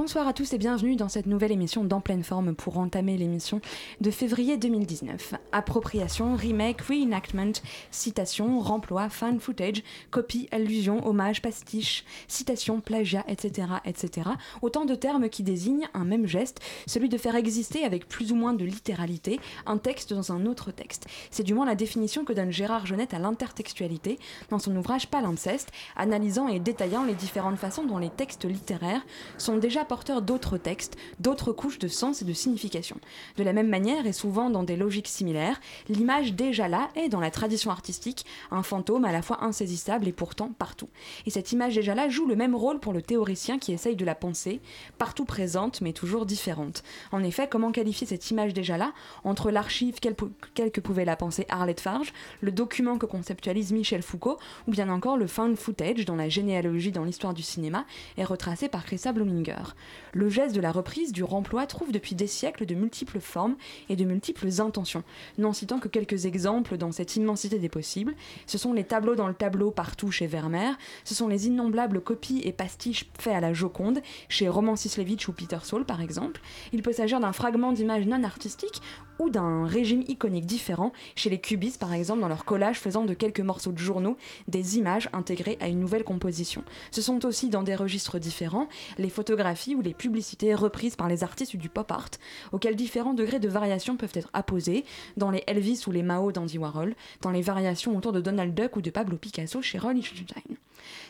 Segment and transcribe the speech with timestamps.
[0.00, 3.60] Bonsoir à tous et bienvenue dans cette nouvelle émission d'En pleine forme pour entamer l'émission
[4.00, 5.34] de février 2019.
[5.52, 14.30] Appropriation, remake, reenactment, citation, remploi, fan footage, copie, allusion, hommage, pastiche, citation, plagiat, etc., etc.
[14.62, 18.36] Autant de termes qui désignent un même geste, celui de faire exister avec plus ou
[18.36, 21.08] moins de littéralité un texte dans un autre texte.
[21.30, 25.72] C'est du moins la définition que donne Gérard Genette à l'intertextualité dans son ouvrage Palimpseste,
[25.94, 29.04] analysant et détaillant les différentes façons dont les textes littéraires
[29.36, 29.84] sont déjà
[30.20, 32.96] d'autres textes, d'autres couches de sens et de signification.
[33.36, 37.20] De la même manière, et souvent dans des logiques similaires, l'image déjà là est, dans
[37.20, 40.88] la tradition artistique, un fantôme à la fois insaisissable et pourtant partout.
[41.26, 44.04] Et cette image déjà là joue le même rôle pour le théoricien qui essaye de
[44.04, 44.60] la penser,
[44.98, 46.82] partout présente mais toujours différente.
[47.10, 48.92] En effet, comment qualifier cette image déjà là?
[49.24, 54.38] Entre l'archive quelle, que pouvait la penser Arlette Farge, le document que conceptualise Michel Foucault,
[54.68, 57.84] ou bien encore le found footage dont la généalogie dans l'histoire du cinéma
[58.16, 59.74] est retracée par Christa Bluminger.
[60.12, 63.56] Le geste de la reprise du remploi trouve depuis des siècles de multiples formes
[63.88, 65.04] et de multiples intentions.
[65.38, 68.14] N'en citant que quelques exemples dans cette immensité des possibles,
[68.46, 72.40] ce sont les tableaux dans le tableau partout chez Vermeer, ce sont les innombrables copies
[72.44, 76.40] et pastiches faits à la Joconde chez Roman Sislevich ou Peter Saul par exemple.
[76.72, 78.80] Il peut s'agir d'un fragment d'image non artistique
[79.18, 83.14] ou d'un régime iconique différent chez les cubistes par exemple dans leur collage faisant de
[83.14, 84.16] quelques morceaux de journaux
[84.48, 86.64] des images intégrées à une nouvelle composition.
[86.90, 88.68] Ce sont aussi dans des registres différents
[88.98, 92.10] les photographies ou les publicités reprises par les artistes du pop art
[92.52, 94.84] auxquels différents degrés de variation peuvent être apposés
[95.16, 98.76] dans les Elvis ou les Mao d'Andy Warhol, dans les variations autour de Donald Duck
[98.76, 100.56] ou de Pablo Picasso chez Ron Lichtenstein.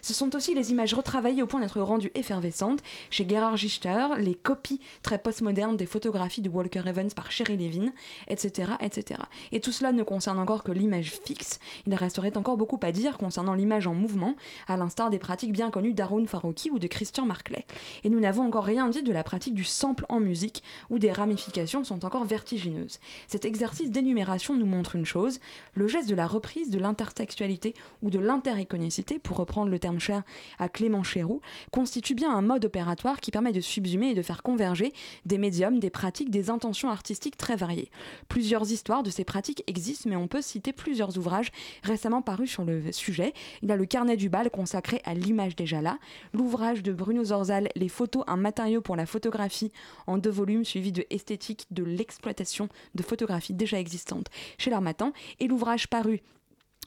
[0.02, 2.80] Ce sont aussi les images retravaillées au point d'être rendues effervescentes
[3.10, 7.92] chez Gerhard Richter, les copies très postmodernes des photographies de Walker Evans par Sherry Levin,
[8.28, 9.20] etc., etc.
[9.52, 11.58] Et tout cela ne concerne encore que l'image fixe.
[11.86, 14.36] Il resterait encore beaucoup à dire concernant l'image en mouvement,
[14.68, 17.66] à l'instar des pratiques bien connues d'Arun Farouki ou de Christian Marclay.
[18.04, 21.12] Et nous n'avons encore rien dit de la pratique du sample en musique, où des
[21.12, 22.98] ramifications sont encore vertigineuses.
[23.26, 25.40] Cet exercice d'énumération nous montre une chose,
[25.74, 30.22] le geste de la reprise de l'intertextualité ou de l'intericonicité, pour reprendre le terme cher
[30.58, 34.42] à Clément Chéroux, constitue bien un mode opératoire qui permet de subsumer et de faire
[34.42, 34.92] converger
[35.24, 37.90] des médiums, des pratiques, des intentions artistiques très variées.
[38.28, 41.50] Plusieurs histoires de ces pratiques existent, mais on peut citer plusieurs ouvrages
[41.82, 43.32] récemment parus sur le sujet.
[43.62, 45.98] Il y a le carnet du bal consacré à l'image déjà là,
[46.32, 49.72] l'ouvrage de Bruno Zorzal, Les photos, un matériau pour la photographie,
[50.06, 55.46] en deux volumes, suivi de Esthétique de l'exploitation de photographies déjà existantes chez l'Armatan, et
[55.46, 56.22] l'ouvrage paru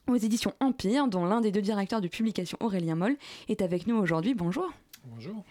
[0.08, 3.96] aux éditions Empire, dont l'un des deux directeurs de publication, Aurélien Moll, est avec nous
[3.96, 4.34] aujourd'hui.
[4.34, 4.72] Bonjour.
[5.06, 5.44] Bonjour.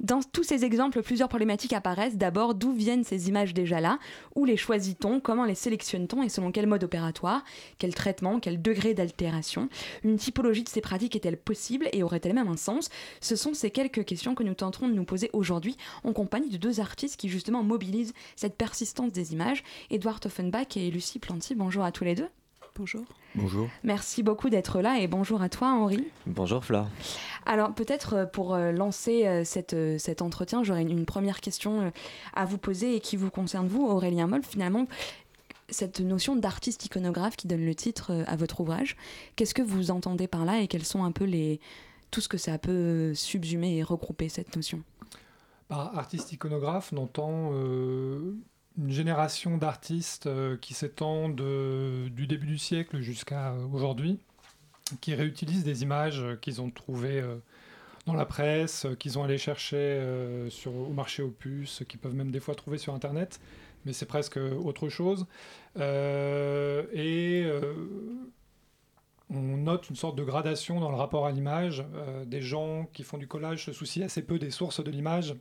[0.00, 2.16] Dans tous ces exemples, plusieurs problématiques apparaissent.
[2.16, 4.00] D'abord, d'où viennent ces images déjà là?
[4.34, 5.20] Où les choisit-on?
[5.20, 6.24] Comment les sélectionne-t-on?
[6.24, 7.44] Et selon quel mode opératoire?
[7.78, 8.40] Quel traitement?
[8.40, 9.68] Quel degré d'altération?
[10.02, 12.88] Une typologie de ces pratiques est-elle possible et aurait-elle même un sens?
[13.20, 16.56] Ce sont ces quelques questions que nous tenterons de nous poser aujourd'hui en compagnie de
[16.56, 21.54] deux artistes qui justement mobilisent cette persistance des images, Edouard Offenbach et Lucie Planty.
[21.54, 22.28] Bonjour à tous les deux.
[22.78, 23.04] Bonjour.
[23.34, 23.68] Bonjour.
[23.84, 26.06] Merci beaucoup d'être là et bonjour à toi Henri.
[26.26, 26.88] Bonjour Fla.
[27.46, 31.92] Alors peut-être euh, pour euh, lancer euh, cette, cet entretien, j'aurais une, première question
[32.34, 34.42] à vous poser et qui vous concerne vous, Aurélien Moll.
[34.42, 34.86] Finalement,
[35.70, 38.96] cette notion d'artiste iconographe qui donne le titre à votre ouvrage,
[39.36, 41.60] qu'est-ce que vous entendez par là et quels sont un peu les
[42.10, 44.82] tout ce que ça peut subsumer et regrouper cette notion?
[45.68, 47.52] Par artiste iconographe, on entend
[48.78, 54.18] une génération d'artistes euh, qui s'étend du début du siècle jusqu'à aujourd'hui,
[55.00, 57.36] qui réutilisent des images qu'ils ont trouvées euh,
[58.06, 62.30] dans la presse, qu'ils ont allé chercher euh, au marché aux puces, qu'ils peuvent même
[62.30, 63.40] des fois trouver sur Internet,
[63.84, 65.26] mais c'est presque autre chose.
[65.76, 67.50] et
[69.28, 71.84] on note une sorte de gradation dans le rapport à l'image.
[72.26, 75.36] des gens qui font du collage se soucient assez peu des sources de l'image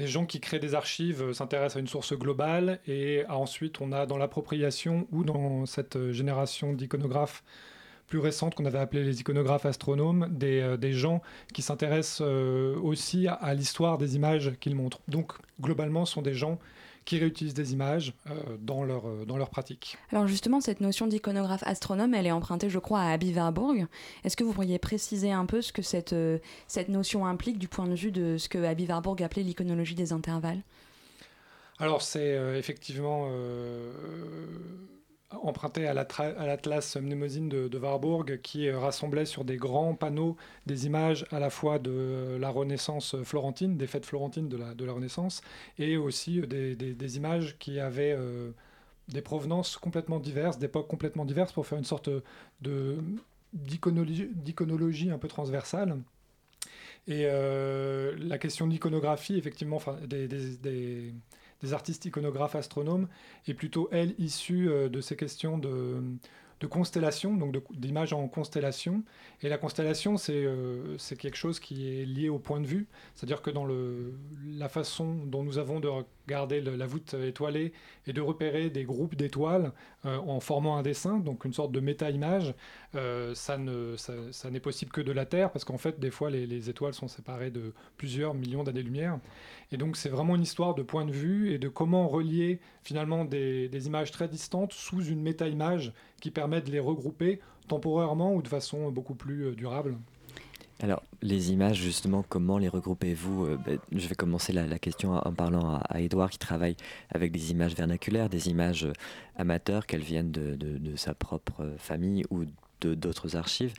[0.00, 3.92] les gens qui créent des archives euh, s'intéressent à une source globale et ensuite on
[3.92, 7.44] a dans l'appropriation ou dans cette euh, génération d'iconographes
[8.08, 11.22] plus récentes qu'on avait appelées les iconographes astronomes, des, gens
[11.54, 14.98] qui s'intéressent aussi à l'histoire des images qu'ils montrent.
[15.06, 16.58] Donc globalement, ce sont des gens
[17.10, 19.98] qui réutilisent des images euh, dans, leur, euh, dans leur pratique.
[20.12, 23.88] Alors justement, cette notion d'iconographe astronome, elle est empruntée, je crois, à Abby Warburg.
[24.22, 27.66] Est-ce que vous pourriez préciser un peu ce que cette, euh, cette notion implique du
[27.66, 30.62] point de vue de ce que Abby Warburg appelait l'iconologie des intervalles?
[31.80, 33.28] Alors c'est effectivement
[35.30, 40.36] emprunté à l'atlas Mnemosyne de, Warburg, qui euh, rassemblait sur des grands panneaux
[40.66, 44.84] des images à la fois de la Renaissance florentine, des fêtes florentines de la, de
[44.84, 45.42] la Renaissance,
[45.78, 48.50] et aussi des, des, images qui avaient euh,
[49.08, 52.10] des provenances complètement diverses, d'époques complètement diverses, pour faire une sorte
[52.60, 52.98] de
[53.52, 55.96] d'iconologie un peu transversale.
[57.08, 61.12] Et euh, la question de l'iconographie, effectivement, des
[61.72, 63.08] artistes iconographes astronomes,
[63.46, 66.02] est plutôt, elle, issue euh, de ces questions de,
[66.68, 69.02] constellation, donc d'images en constellation.
[69.42, 73.40] Et la constellation, euh, c'est quelque chose qui est lié au point de vue, c'est-à-dire
[73.40, 77.72] que dans la façon dont nous avons de regarder la voûte étoilée
[78.06, 79.72] et de repérer des groupes d'étoiles
[80.06, 82.54] euh, en formant un dessin, donc une sorte de méta-image,
[82.94, 86.70] euh, ça n'est ça, possible que de la Terre, parce qu'en fait, des fois, les,
[86.70, 89.18] étoiles sont séparées de plusieurs millions d'années-lumière.
[89.72, 93.26] Et donc, c'est vraiment une histoire de point de vue et de comment relier finalement
[93.26, 98.42] des, des images très distantes sous une méta-image qui permet de les regrouper temporairement ou
[98.42, 99.96] de façon beaucoup plus euh, durable.
[100.82, 105.32] Alors, les images, justement, comment les regroupez-vous euh, ben, Je vais commencer la, question en
[105.34, 106.76] parlant à, Edouard qui travaille
[107.10, 108.92] avec des images vernaculaires, des images euh,
[109.36, 112.44] amateurs, qu'elles viennent de, sa propre famille ou
[112.80, 113.74] d'autres archives.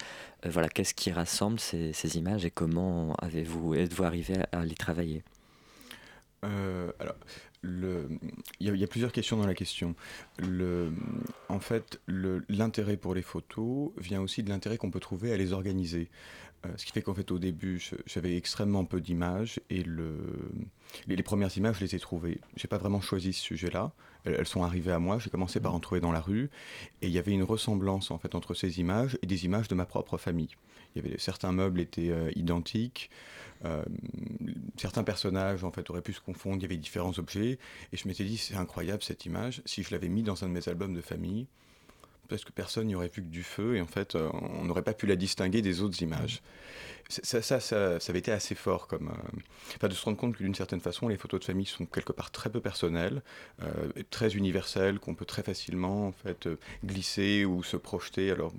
[0.46, 5.24] voilà, qu'est-ce qui rassemble ces, images et comment avez-vous êtes-vous arrivé à, les travailler?
[6.44, 7.16] Alors,
[7.64, 8.10] il,
[8.60, 9.96] y a, plusieurs questions dans la question.
[11.50, 15.54] En fait, l'intérêt pour les photos vient aussi de l'intérêt qu'on peut trouver à les
[15.54, 16.10] organiser.
[16.66, 20.18] Euh, ce qui fait qu'en fait, au début, j'avais extrêmement peu d'images et le,
[21.08, 22.40] les, premières images, je les ai trouvées.
[22.56, 23.92] J'ai pas vraiment choisi ce sujet-là.
[24.26, 25.18] Elles, sont arrivées à moi.
[25.18, 26.50] J'ai commencé par en trouver dans la rue
[27.02, 29.76] et il y avait une ressemblance en fait entre ces images et des images de
[29.76, 30.56] ma propre famille.
[30.96, 33.10] Il y avait certains meubles étaient euh, identiques.
[33.66, 33.84] Euh,
[34.78, 37.60] certains personnages en fait auraient pu se confondre, il y avait différents objets,
[37.94, 39.62] et je m'étais dit c'est incroyable cette image.
[39.66, 41.48] Si je l'avais mis dans un de mes albums de famille,
[42.32, 44.82] parce que personne n'y aurait vu que du feu, et en fait euh, on n'aurait
[44.82, 46.42] pas pu la distinguer des autres images.
[47.10, 49.40] Ça, ça, ça, avait été assez fort, comme, euh,
[49.76, 52.14] enfin, de se rendre compte que d'une certaine façon, les photos de famille sont quelque
[52.14, 53.22] part très peu personnelles,
[54.12, 56.48] très universelles, qu'on peut très facilement en fait
[56.86, 58.54] glisser ou se projeter, alors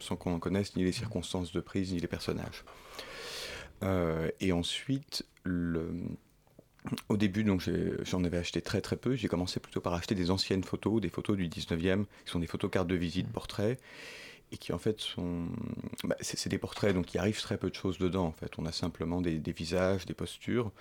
[0.00, 2.64] sans, qu'on en connaisse ni les circonstances de prise ni les personnages.
[3.82, 5.90] Euh, et ensuite, le,
[7.08, 7.68] au début, donc
[8.02, 9.14] j'en avais acheté très très peu.
[9.16, 12.46] J'ai commencé plutôt par acheter des anciennes photos, des photos du 19e, qui sont des
[12.46, 13.32] photos cartes de visite, mmh.
[13.32, 13.80] portraits,
[14.52, 15.46] et qui en fait sont.
[16.04, 18.52] Bah, c'est des portraits, donc il arrive très peu de choses dedans en fait.
[18.58, 20.72] On a simplement des, des visages, des postures.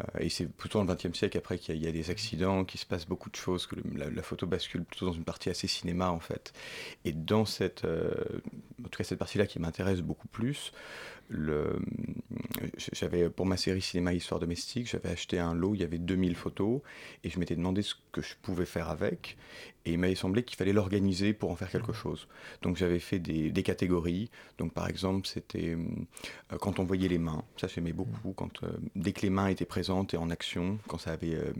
[0.00, 2.80] Euh, et c'est plutôt dans le XXe siècle après qu'il y, a des accidents, qu'il
[2.80, 6.10] se passe beaucoup de choses, que la, photo bascule plutôt dans une partie assez cinéma
[6.10, 6.52] en fait.
[7.04, 8.12] Et dans cette, euh,
[8.80, 10.72] en tout cas cette partie-là qui m'intéresse beaucoup plus,
[12.92, 16.36] j'avais pour ma série cinéma histoire domestique, j'avais acheté un lot, il y avait 2000
[16.36, 16.80] photos
[17.24, 19.36] et je m'étais demandé ce que je pouvais faire avec
[19.86, 22.26] et il m'avait semblé qu'il fallait l'organiser pour en faire quelque chose.
[22.62, 24.30] Donc j'avais fait des, catégories.
[24.58, 25.76] Donc par exemple, c'était
[26.52, 29.46] euh, quand on voyait les mains, ça j'aimais beaucoup quand euh, dès que les mains
[29.46, 31.52] étaient présentes et en action, quand ça avait euh,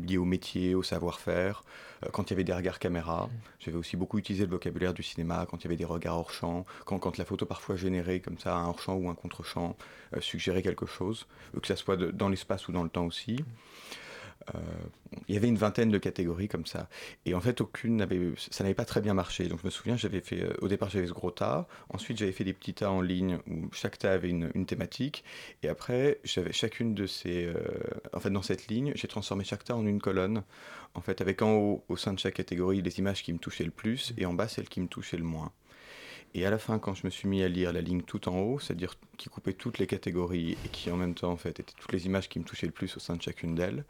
[0.00, 1.64] lié au métier, au savoir-faire,
[2.12, 5.46] quand il y avait des regards caméra, j'avais aussi beaucoup utilisé le vocabulaire du cinéma
[5.50, 8.38] quand il y avait des regards hors champ, quand, quand la photo parfois générait comme
[8.38, 9.76] ça un hors champ ou un contre-champ
[10.14, 13.44] euh, suggérer quelque chose, euh, que ça soit dans l'espace ou dans le temps aussi.
[14.54, 14.58] Euh,
[15.26, 16.88] il y avait une vingtaine de catégories comme ça.
[17.24, 19.48] Et en fait, aucune n'avait, ça n'avait pas très bien marché.
[19.48, 21.66] Donc je me souviens, j'avais fait, au départ, j'avais ce gros tas.
[21.88, 25.24] Ensuite, j'avais fait des petits tas en ligne où chaque tas avait une, thématique.
[25.62, 27.52] Et après, j'avais chacune de ces.
[28.12, 30.44] en fait, dans cette ligne, j'ai transformé chaque tas en une colonne.
[30.94, 33.64] En fait, avec en haut, au sein de chaque catégorie, les images qui me touchaient
[33.64, 35.50] le plus et en bas, celles qui me touchaient le moins.
[36.34, 38.38] Et à la fin, quand je me suis mis à lire la ligne tout en
[38.38, 41.74] haut, c'est-à-dire qui coupait toutes les catégories et qui en même temps en fait étaient
[41.78, 43.84] toutes les images qui me touchaient le plus au sein de chacune d'elles,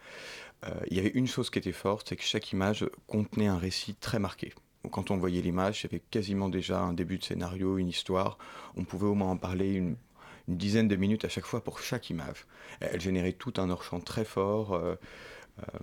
[0.64, 3.59] euh, il y avait une chose qui était forte, c'est que chaque image contenait un
[3.59, 4.52] récit très marqué.
[4.93, 8.38] quand on voyait l'image, il y avait quasiment déjà un début de scénario, une histoire.
[8.76, 9.97] On pouvait au moins en parler une,
[10.49, 12.47] dizaine de minutes à chaque fois pour chaque image.
[12.81, 14.75] Elle générait tout un hors-champ très fort.
[14.75, 14.95] Euh,
[15.59, 15.78] euh,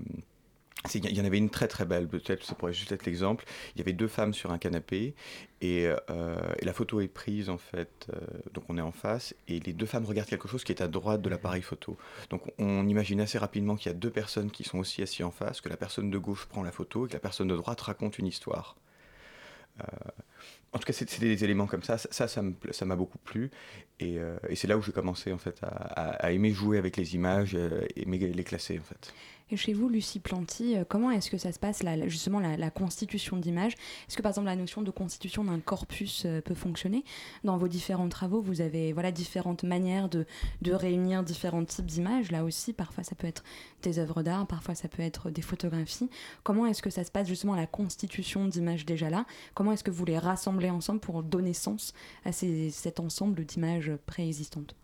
[0.93, 3.45] il y en avait une très très belle, peut-être, ça pourrait juste être l'exemple.
[3.75, 5.15] Il y avait deux femmes sur un canapé
[5.61, 8.19] et, euh, la photo est prise en fait, euh,
[8.53, 10.87] donc on est en face et les deux femmes regardent quelque chose qui est à
[10.87, 11.97] droite de l'appareil photo.
[12.29, 15.31] Donc on imagine assez rapidement qu'il y a deux personnes qui sont aussi assises en
[15.31, 17.79] face, que la personne de gauche prend la photo et que la personne de droite
[17.81, 18.75] raconte une histoire.
[19.79, 19.85] Euh,
[20.73, 21.97] en tout cas, c'était des éléments comme ça.
[21.97, 23.51] Ça, ça m'a beaucoup plu.
[23.99, 24.17] Et,
[24.55, 27.55] c'est là où j'ai commencé en fait à, aimer jouer avec les images,
[27.95, 29.13] aimer les classer en fait.
[29.55, 33.73] Chez vous, Lucie Planty, euh, comment est-ce que ça se passe, justement, la, constitution d'images
[34.07, 37.03] Est-ce que, par exemple, la notion de constitution d'un corpus euh, peut fonctionner
[37.43, 40.25] Dans vos différents travaux, vous avez voilà, différentes manières de,
[40.61, 42.31] de réunir différents types d'images.
[42.31, 43.43] Là aussi, parfois, ça peut être
[43.83, 46.09] des œuvres d'art, parfois, ça peut être des photographies.
[46.43, 49.91] Comment est-ce que ça se passe, justement, la constitution d'images déjà là Comment est-ce que
[49.91, 51.93] vous les rassemblez ensemble pour donner sens
[52.25, 54.75] à cet ensemble d'images préexistantes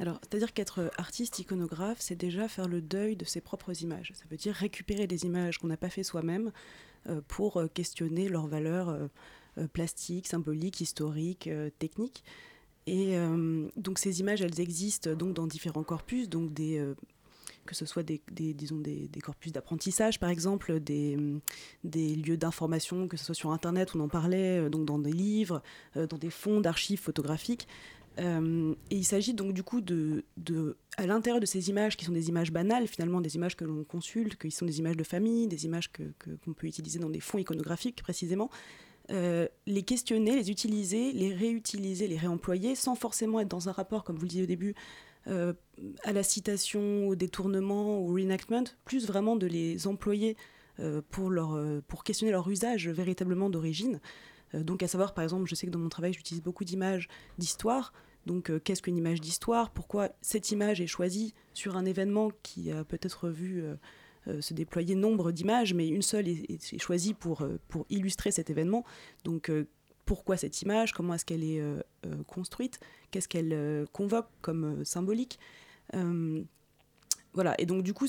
[0.00, 4.12] alors, c'est-à-dire qu'être artiste iconographe, c'est déjà faire le deuil de ses propres images.
[4.14, 6.52] Ça veut dire récupérer des images qu'on n'a pas fait soi-même
[7.08, 11.50] euh, pour euh, questionner leurs valeurs euh, plastiques, symboliques, historiques,
[11.80, 12.22] techniques.
[12.86, 13.16] Et
[13.76, 18.22] donc ces images, elles existent donc dans différents corpus, donc que ce soit des,
[19.22, 21.18] corpus d'apprentissage par exemple, des,
[21.84, 25.60] des lieux d'information, que ce soit sur Internet, on en parlait, donc dans des livres,
[25.96, 27.68] dans des fonds d'archives photographiques.
[28.18, 30.24] Euh, et il s'agit donc du coup de,
[30.96, 33.84] à l'intérieur de ces images qui sont des images banales, finalement des images que l'on
[33.84, 36.02] consulte, qui sont des images de famille, des images que,
[36.44, 38.50] qu'on peut utiliser dans des fonds iconographiques précisément,
[39.10, 44.04] euh, les questionner, les utiliser, les réutiliser, les réemployer, sans forcément être dans un rapport,
[44.04, 44.74] comme vous le disiez au début,
[45.28, 45.52] euh,
[46.02, 50.36] à la citation, au détournement, au reenactment, plus vraiment de les employer
[51.10, 51.58] pour, leur,
[51.88, 53.98] pour questionner leur usage véritablement d'origine.
[54.54, 57.92] donc à savoir, par exemple, je sais que dans mon travail, j'utilise beaucoup d'images d'histoire.
[58.28, 59.70] Donc, euh, qu'est-ce qu'une image d'histoire?
[59.70, 63.74] Pourquoi cette image est choisie sur un événement qui a peut-être vu euh,
[64.26, 67.48] euh, se déployer nombre d'images, mais une seule est, choisie pour,
[67.88, 68.84] illustrer cet événement?
[69.24, 69.50] Donc,
[70.04, 70.92] pourquoi cette image?
[70.92, 71.62] Comment est-ce qu'elle est,
[72.26, 72.80] construite?
[73.10, 75.38] Qu'est-ce qu'elle convoque comme symbolique?
[77.32, 77.54] Voilà.
[77.58, 78.06] Et donc, du coup,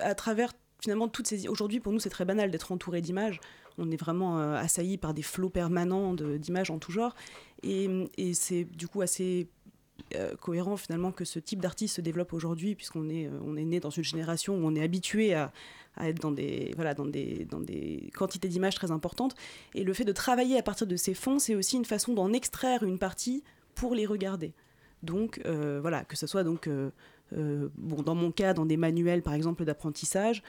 [0.00, 3.40] à travers finalement toutes ces aujourd'hui pour nous c'est très banal d'être entouré d'images.
[3.78, 7.14] On est vraiment assailli par des flots permanents d'images en tout genre
[7.62, 9.48] et, c'est du coup assez
[10.14, 13.80] euh, cohérent finalement que ce type d'artiste se développe aujourd'hui, puisqu'on est, euh, est né
[13.80, 15.52] dans une génération où on est habitué à,
[16.00, 19.34] être dans des, voilà, dans des, dans des quantités d'images très importantes.
[19.74, 22.32] Et le fait de travailler à partir de ces fonds, c'est aussi une façon d'en
[22.32, 23.42] extraire une partie
[23.74, 24.52] pour les regarder.
[25.02, 26.68] Donc euh, voilà, que ce soit donc,
[27.32, 30.42] bon, dans mon cas, dans des manuels par exemple d'apprentissage,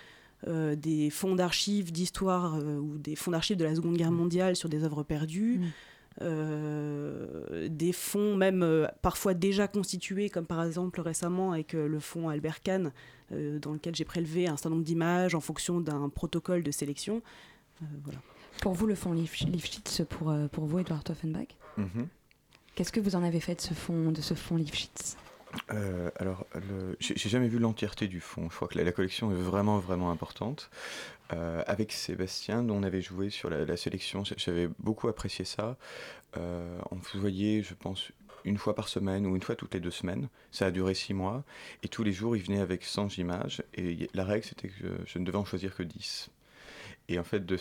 [0.46, 4.84] des fonds d'archives d'histoire ou des fonds d'archives de la Seconde Guerre mondiale sur des
[4.84, 5.60] œuvres perdues.
[5.60, 5.66] Mmh.
[6.22, 12.00] Euh, des fonds même euh, parfois déjà constitués, comme par exemple récemment avec euh, le
[12.00, 12.92] fonds Albert Kahn,
[13.30, 17.22] dans lequel j'ai prélevé un certain nombre d'images en fonction d'un protocole de sélection.
[18.04, 18.20] voilà.
[18.62, 22.08] Pour vous, le fonds Lifshitz, pour, pour vous, Edouard Toffenbach mhm.
[22.74, 25.18] Qu'est-ce que vous en avez fait de ce fonds, de ce fonds Lifshitz
[25.72, 26.46] euh, alors,
[27.00, 28.50] j'ai jamais vu l'entièreté du fond.
[28.50, 30.70] Je crois que la, collection est vraiment, vraiment importante.
[31.34, 35.78] Euh, avec Sébastien, dont on avait joué sur la, sélection, j'avais beaucoup apprécié ça.
[36.38, 38.12] Euh, on vous voyait, je pense,
[38.46, 40.30] une fois par semaine ou une fois toutes les deux semaines.
[40.52, 41.44] Ça a duré six mois.
[41.84, 43.64] Et tous les jours, il venait avec 100 images.
[43.76, 44.76] Et la règle, c'était que
[45.06, 46.30] je, ne devais en choisir que 10.
[47.10, 47.58] Et en fait, de,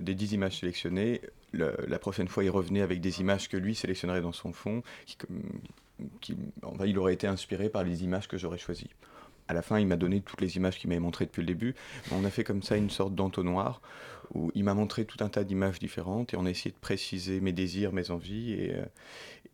[0.00, 4.20] des 10 images sélectionnées, la prochaine fois, il revenait avec des images que lui sélectionnerait
[4.20, 4.82] dans son fond,
[6.86, 8.90] il aurait été inspiré par les images que j'aurais choisies.
[9.48, 11.74] À la fin, il m'a donné toutes les images qu'il m'avait montrées depuis le début.
[12.12, 13.80] On a fait comme ça une sorte d'entonnoir
[14.32, 17.40] où il m'a montré tout un tas d'images différentes et on a essayé de préciser
[17.40, 18.84] mes désirs, mes envies et, euh,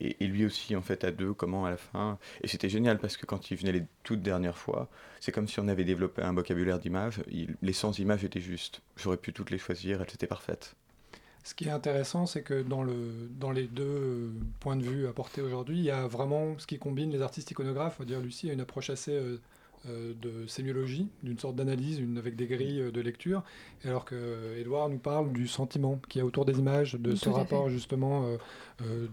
[0.01, 2.19] et, lui aussi, en fait, à deux, comment à la fin.
[2.43, 5.61] Et c'était génial parce que quand il venait les toutes dernières fois, c'est comme si
[5.61, 7.23] on avait développé un vocabulaire d'images.
[7.63, 8.83] Les 100 images étaient justes.
[8.97, 10.77] J'aurais pu toutes les choisir, elles étaient parfaites.
[11.47, 15.41] Ce qui est intéressant, c'est que dans, le, dans les deux points de vue apportés
[15.41, 17.99] aujourd'hui, il y a vraiment ce qui combine les artistes iconographes.
[18.01, 19.39] On va dire, Lucie a une approche assez euh,
[19.89, 23.45] euh, de sémiologie, d'une sorte d'analyse, avec des grilles euh, de lecture,
[23.85, 27.69] alors que Edouard nous parle du sentiment qui est autour des images, de ce rapport
[27.69, 28.27] justement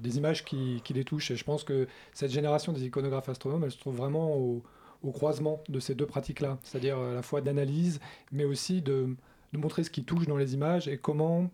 [0.01, 1.29] des images qui, qui, les touchent.
[1.29, 4.63] Et je pense que cette génération des iconographes astronomes, elle se trouve vraiment au,
[5.03, 7.99] au croisement de ces deux pratiques-là, c'est-à-dire à la fois d'analyse,
[8.31, 9.15] mais aussi de,
[9.53, 11.47] de montrer ce qui touche dans les images et comment euh,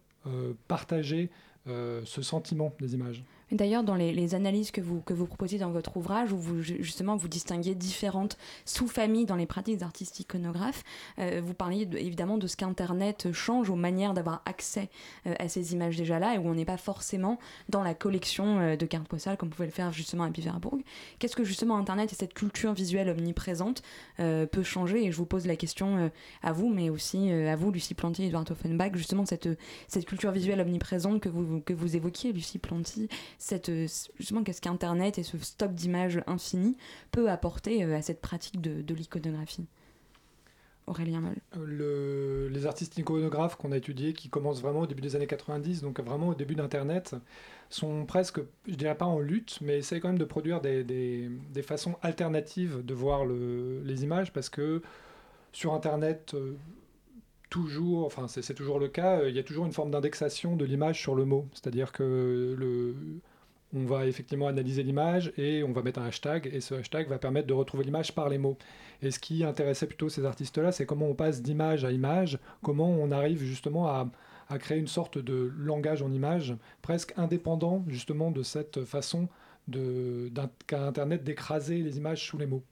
[0.68, 1.30] partager
[1.68, 3.24] euh, ce sentiment des images.
[3.52, 7.16] D'ailleurs, dans les, analyses que vous, que vous proposez dans votre ouvrage, où vous, justement
[7.16, 10.84] vous distinguez différentes sous-familles dans les pratiques d'artistes iconographes,
[11.18, 14.90] euh, vous parliez évidemment de ce qu'Internet change aux manières d'avoir accès
[15.26, 17.40] euh, à ces images déjà là, et où on n'est pas forcément
[17.70, 20.78] dans la collection euh, de cartes postales comme pouvait le faire justement à Biverbourg.
[21.18, 23.82] Qu'est-ce que justement Internet et cette culture visuelle omniprésente
[24.18, 25.06] peut changer?
[25.06, 26.12] Et je vous pose la question
[26.44, 29.50] à vous, mais aussi à vous, Lucie Planty et Edouard Offenbach, justement cette,
[29.88, 33.72] cette culture visuelle omniprésente que vous, que vous évoquiez, Lucie Planty cette,
[34.18, 36.76] justement qu'est-ce qu'Internet et ce stock d'images infini
[37.12, 39.66] peut apporter euh, à cette pratique de, l'iconographie?
[40.88, 41.38] Aurélien Moll.
[41.56, 45.82] Le, Les artistes iconographes qu'on a étudiés, qui commencent vraiment au début des années 90,
[45.82, 47.16] donc vraiment au début d'Internet,
[47.70, 51.62] sont presque, je dirais pas en lutte, mais essayent quand même de produire des, des,
[51.62, 54.82] façons alternatives de voir le, les images, parce que
[55.54, 56.36] sur Internet,
[57.50, 61.00] toujours, enfin c'est toujours le cas, il y a toujours une forme d'indexation de l'image
[61.02, 61.48] sur le mot.
[61.54, 62.96] C'est-à-dire que le,
[63.74, 67.20] on va effectivement analyser l'image et on va mettre un hashtag et ce hashtag va
[67.20, 68.58] permettre de retrouver l'image par les mots.
[69.02, 72.90] Et ce qui intéressait plutôt ces artistes-là, c'est comment on passe d'image à image, comment
[72.90, 74.10] on arrive justement à,
[74.58, 79.28] créer une sorte de langage en image presque indépendant justement de cette façon
[80.66, 82.64] qu'a Internet d'écraser les images sous les mots.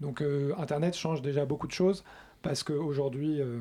[0.00, 2.02] Donc euh, Internet change déjà beaucoup de choses
[2.42, 3.60] parce qu'aujourd'hui, euh,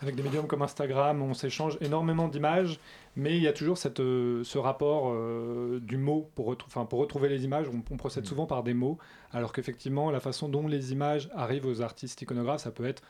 [0.00, 2.78] avec des médiums comme Instagram, on s'échange énormément d'images,
[3.16, 6.30] mais il y a toujours cette, euh, ce rapport euh, du mot.
[6.34, 8.28] Pour, pour retrouver les images, on, procède mm.
[8.28, 8.98] souvent par des mots,
[9.32, 13.02] alors qu'effectivement, la façon dont les images arrivent aux artistes iconographes, ça peut être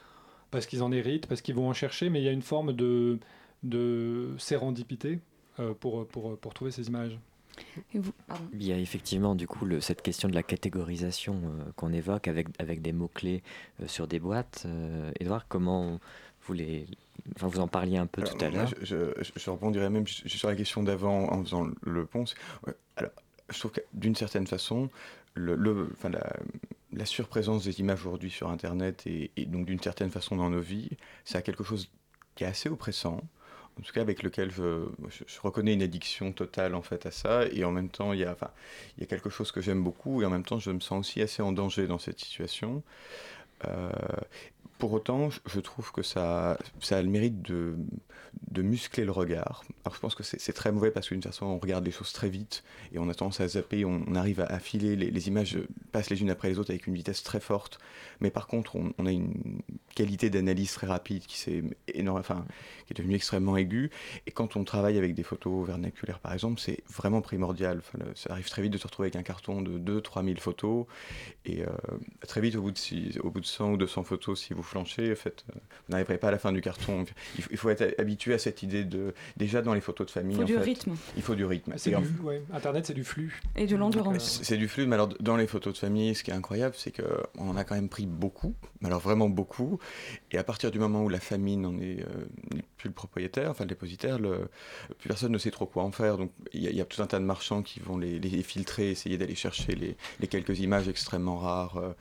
[0.51, 2.73] parce qu'ils en héritent, parce qu'ils vont en chercher, mais il y a une forme
[2.73, 3.19] de,
[3.63, 5.21] de sérendipité
[5.61, 7.19] euh, pour, pour, pour trouver ces images.
[7.93, 11.43] il y a effectivement du coup le, cette question de la catégorisation
[11.75, 13.43] qu'on évoque avec, avec des mots-clés
[13.87, 14.67] sur des boîtes.
[15.19, 15.99] Edouard, comment
[16.49, 16.87] vous les,
[17.37, 18.69] enfin, vous en parliez un peu tout à l'heure.
[18.83, 22.25] Je, je, même sur la question d'avant en faisant le pont.
[22.97, 23.13] Alors,
[23.51, 24.91] je trouve que d'une certaine façon,
[25.35, 26.33] le, le enfin, la,
[26.93, 30.61] la, surprésence des images aujourd'hui sur Internet et, et donc d'une certaine façon dans nos
[30.61, 30.91] vies,
[31.25, 31.91] c'est quelque chose
[32.35, 33.23] qui est assez oppressant
[33.79, 37.47] en tout cas avec lequel je, je, reconnais une addiction totale en fait à ça
[37.47, 38.51] et en même temps il y a, enfin,
[38.97, 41.07] il y a quelque chose que j'aime beaucoup et en même temps je me sens
[41.07, 42.83] aussi assez en danger dans cette situation.
[43.67, 43.91] Euh,
[44.79, 47.75] pour autant, je trouve que ça, ça a le mérite de,
[48.57, 49.63] muscler le regard.
[49.85, 52.29] Alors je pense que c'est très mauvais parce qu'une façon, on regarde les choses très
[52.29, 55.59] vite et on a tendance à zapper, on, arrive à affiler, les, images
[55.93, 57.79] passent les unes après les autres avec une vitesse très forte.
[58.21, 59.61] Mais par contre, on, a une
[59.95, 62.45] qualité d'analyse très rapide qui, est enfin,
[62.87, 63.91] qui est devenue extrêmement aiguë.
[64.27, 67.81] Et quand on travaille avec des photos vernaculaires, par exemple, c'est vraiment primordial.
[68.15, 70.87] Ça arrive très vite de se retrouver avec un carton de 2-3 000 photos.
[71.45, 71.69] Et euh,
[72.27, 75.13] très vite, au bout, de, au bout de 100 ou 200 photos, si vous flanchez,
[75.13, 77.05] en fait, euh, vous n'arriverez pas à la fin du carton.
[77.51, 79.15] Il, faut être habitué à cette idée de.
[79.37, 80.37] Déjà dans les photos de famille.
[80.37, 80.95] Il faut du fait, rythme.
[81.17, 81.75] Il faut du rythme.
[81.75, 82.43] Du, ouais.
[82.53, 83.41] Internet, c'est du flux.
[83.57, 84.41] Et de l'endurance.
[84.43, 86.93] C'est du flux, mais alors dans les photos de famille, ce qui est incroyable, c'est
[86.93, 89.79] qu'on en a quand même pris beaucoup, mais alors vraiment beaucoup.
[90.31, 93.65] Et à partir du moment où la famille n'en est, euh, plus le propriétaire, enfin
[93.65, 94.49] le dépositaire, le,
[94.99, 96.19] plus personne ne sait trop quoi en faire.
[96.19, 99.19] Donc il y, a tout un tas de marchands qui vont les, les filtrer, essayer
[99.19, 101.77] d'aller chercher les, les, quelques images extrêmement rares.
[101.79, 101.93] Euh,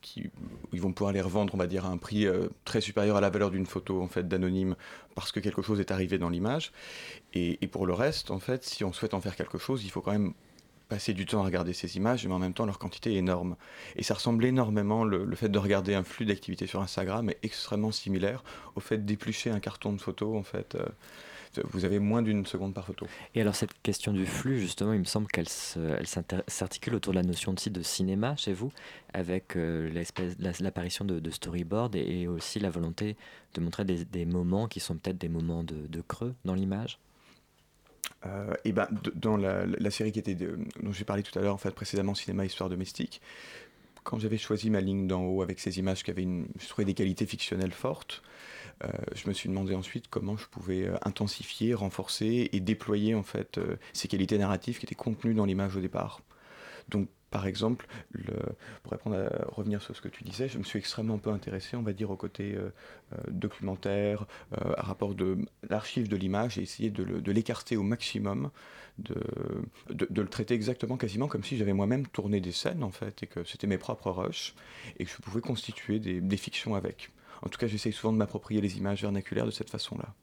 [0.00, 0.30] qui,
[0.72, 3.20] ils vont pouvoir les revendre, on va dire, à un prix euh, très supérieur à
[3.20, 4.76] la valeur d'une photo en fait d'anonyme,
[5.14, 6.72] parce que quelque chose est arrivé dans l'image.
[7.34, 10.00] Et, pour le reste, en fait, si on souhaite en faire quelque chose, il faut
[10.00, 10.32] quand même
[10.88, 13.56] passer du temps à regarder ces images, mais en même temps leur quantité est énorme.
[13.96, 17.92] Et ça ressemble énormément, le, fait de regarder un flux d'activité sur Instagram est extrêmement
[17.92, 18.42] similaire
[18.74, 20.76] au fait d'éplucher un carton de photos en fait.
[20.76, 20.86] Euh,
[21.64, 23.06] vous avez moins d'une seconde par photo.
[23.34, 27.24] Et alors cette question du flux, justement, il me semble qu'elle s'articule autour de la
[27.24, 28.72] notion de, de cinéma chez vous,
[29.12, 29.90] avec euh,
[30.60, 33.16] l'apparition de, de, storyboard et, aussi la volonté
[33.54, 36.98] de montrer des, moments qui sont peut-être des moments de creux dans l'image.
[38.26, 41.54] Euh, et ben, dans la, la, série qui était dont j'ai parlé tout à l'heure,
[41.54, 43.20] en fait, précédemment, Cinéma Histoire Domestique,
[44.04, 46.84] quand j'avais choisi ma ligne d'en haut avec ces images qui avaient une, je trouvais
[46.84, 48.22] des qualités fictionnelles fortes,
[48.84, 53.24] euh, je me suis demandé ensuite comment je pouvais euh, intensifier, renforcer et déployer en
[53.24, 56.20] fait euh, ces qualités narratives qui étaient contenues dans l'image au départ.
[57.30, 58.34] Par exemple, le,
[58.82, 61.82] pour répondre revenir sur ce que tu disais, je me suis extrêmement peu intéressé, on
[61.82, 62.70] va dire, au côté euh,
[63.12, 65.38] euh, documentaire, euh, à rapport de
[65.68, 68.50] l'archive de l'image, et essayer de l'écarter au maximum,
[68.98, 69.14] de,
[69.90, 73.44] le traiter exactement, quasiment comme si j'avais moi-même tourné des scènes, en fait, et que
[73.44, 74.54] c'était mes propres rushs,
[74.98, 77.10] et que je pouvais constituer des, fictions avec.
[77.42, 80.14] En tout cas, j'essaye souvent de m'approprier les images vernaculaires de cette façon-là.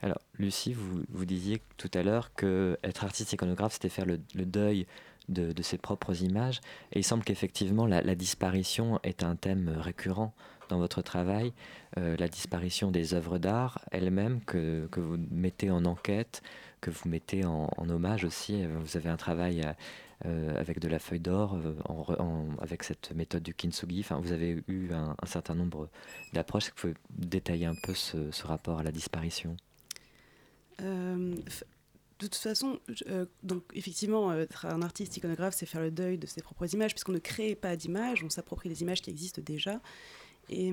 [0.00, 4.86] Alors, Lucie, vous, disiez tout à l'heure que être artiste iconographe, c'était faire le deuil
[5.28, 6.60] de, ses propres images.
[6.92, 10.34] Et il semble qu'effectivement, la, disparition est un thème récurrent
[10.68, 11.52] dans votre travail,
[11.96, 16.42] euh, la disparition des œuvres d'art elles-mêmes que, vous mettez en enquête,
[16.80, 18.64] que vous mettez en, hommage aussi.
[18.66, 19.62] Vous avez un travail
[20.24, 24.00] euh, avec de la feuille d'or, euh, avec cette méthode du kintsugi.
[24.00, 25.88] Enfin, vous avez eu un, certain nombre
[26.32, 26.64] d'approches.
[26.64, 29.56] Est-ce que vous pouvez détailler un peu ce rapport à la disparition?
[32.18, 36.16] De toute façon, euh, donc effectivement, euh, être un artiste iconographe, c'est faire le deuil
[36.16, 39.42] de ses propres images, puisqu'on ne crée pas d'images, on s'approprie les images qui existent
[39.44, 39.80] déjà.
[40.48, 40.72] Et,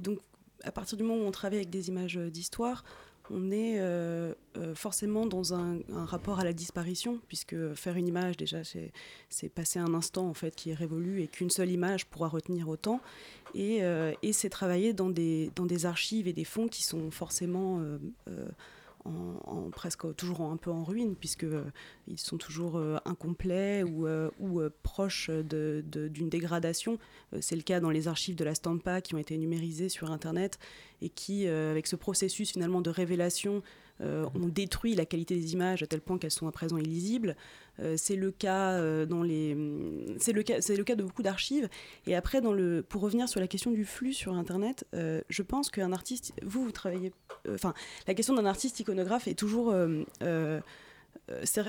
[0.00, 0.18] donc,
[0.64, 2.82] à partir du moment où on travaille avec des images d'histoire,
[3.30, 4.34] on est euh,
[4.74, 9.92] forcément dans un, rapport à la disparition, puisque faire une image, déjà, c'est passer un
[9.94, 13.00] instant en fait qui est révolu et qu'une seule image pourra retenir autant.
[13.54, 13.82] Et,
[14.22, 17.82] et c'est travailler des, dans des archives et des fonds qui sont forcément
[19.72, 21.64] presque toujours un peu en ruine, puisque euh,
[22.16, 26.98] sont toujours euh, incomplets ou, euh, ou proches d'une dégradation.
[27.40, 30.58] C'est le cas dans les archives de la Stampa qui ont été numérisées sur Internet
[31.02, 33.62] et qui, avec ce processus finalement de révélation,
[34.00, 37.36] ont détruit la qualité des images à tel point qu'elles sont à présent illisibles.
[37.80, 39.56] Euh, c'est le cas euh, dans les,
[40.18, 41.68] c'est le cas, c'est le cas de beaucoup d'archives.
[42.06, 42.40] Et après,
[42.88, 46.64] pour revenir sur la question du flux sur Internet, euh, je pense qu'un artiste, vous,
[46.64, 47.12] vous travaillez,
[47.48, 47.74] enfin,
[48.06, 49.74] la question d'un artiste iconographe est toujours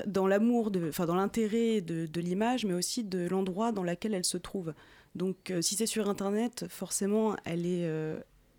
[0.06, 4.24] dans l'amour, enfin dans l'intérêt de, de l'image, mais aussi de l'endroit dans lequel elle
[4.24, 4.74] se trouve.
[5.14, 7.88] Donc, si c'est sur Internet, forcément, elle est,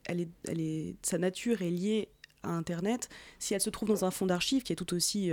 [0.05, 2.09] elle est, elle est, sa nature est liée
[2.43, 3.09] à Internet.
[3.39, 5.31] Si elle se trouve dans un fond d'archives qui est tout aussi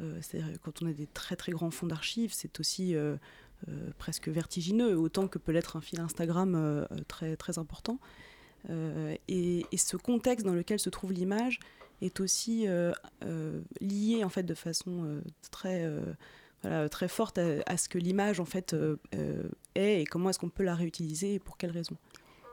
[0.00, 3.16] euh, quand on a des très très grands fonds d'archives, c'est aussi euh,
[3.68, 7.98] euh, presque vertigineux, autant que peut l'être un fil Instagram très, très important.
[9.28, 11.58] Et, ce contexte dans lequel se trouve l'image
[12.00, 12.66] est aussi
[13.80, 15.88] lié en fait de façon très
[16.90, 18.76] très forte à, ce que l'image en fait
[19.74, 21.96] est et comment est-ce qu'on peut la réutiliser et pour quelles raisons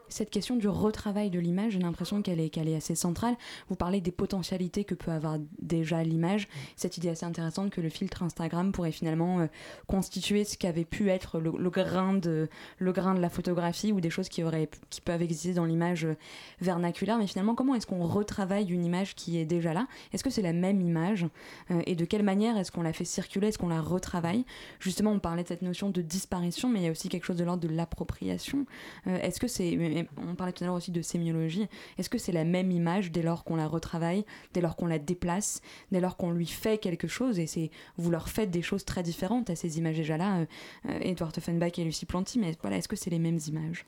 [0.10, 3.36] cette question du retravail de l'image, j'ai l'impression qu'elle est, assez centrale.
[3.70, 6.48] Vous parlez des potentialités que peut avoir déjà l'image.
[6.76, 9.48] Cette idée assez intéressante que le filtre Instagram pourrait finalement euh,
[9.88, 15.22] constituer ce qu'avait pu être le, grain de, la photographie ou des choses qui peuvent
[15.22, 16.16] exister dans l'image euh,
[16.62, 17.18] vernaculaire.
[17.18, 19.88] Mais finalement, comment est-ce qu'on retravaille une image qui est déjà là?
[20.14, 21.28] Est-ce que c'est la même image
[21.72, 23.48] euh, Et de quelle manière est-ce qu'on la fait circuler?
[23.50, 24.46] Est-ce qu'on la retravaille?
[24.80, 27.38] Justement, on parlait de cette notion de disparition, mais il y a aussi quelque chose
[27.38, 28.66] de l'ordre de l'appropriation.
[29.06, 31.68] est-ce que c'est on parlait tout à l'heure aussi de sémiologie.
[31.98, 35.00] Est-ce que c'est la même image dès lors qu'on la retravaille, dès lors qu'on la
[35.00, 38.86] déplace, dès lors qu'on lui fait quelque chose Et c'est vous leur faites des choses
[38.86, 40.46] très différentes à ces images déjà là, euh,
[40.90, 42.40] euh, Edouard Offenbach et Lucie Planty.
[42.40, 43.86] Mais voilà, est-ce que c'est les mêmes images?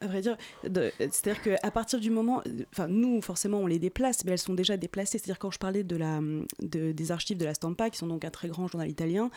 [0.00, 4.32] À vrai dire, c'est-à-dire qu'à partir du moment, enfin nous forcément on les déplace, mais
[4.32, 5.18] elles sont déjà déplacées.
[5.18, 6.20] C'est-à-dire quand je parlais de la,
[6.60, 9.30] des archives de la Stampa, qui sont donc un très grand journal italien,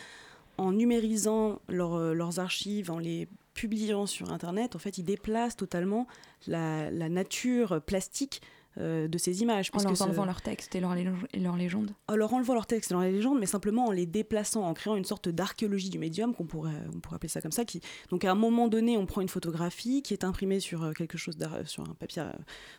[0.60, 3.28] en numérisant euh, leurs archives, en les
[3.60, 6.06] publiant sur Internet, en fait, ils déplacent totalement
[6.46, 8.40] la, la nature plastique
[8.78, 9.68] euh, de ces images.
[9.72, 12.92] En leur enlevant leur texte et leur, et leur légende En leur enlevant leur texte
[12.92, 16.32] et leur légende, mais simplement en les déplaçant, en créant une sorte d'archéologie du médium,
[16.32, 17.64] qu'on pourrait, on pourrait appeler ça comme ça.
[17.64, 17.80] Qui,
[18.10, 21.18] donc à un moment donné, on prend une photographie qui est imprimée sur euh, quelque
[21.18, 22.30] chose, sur un papier, euh,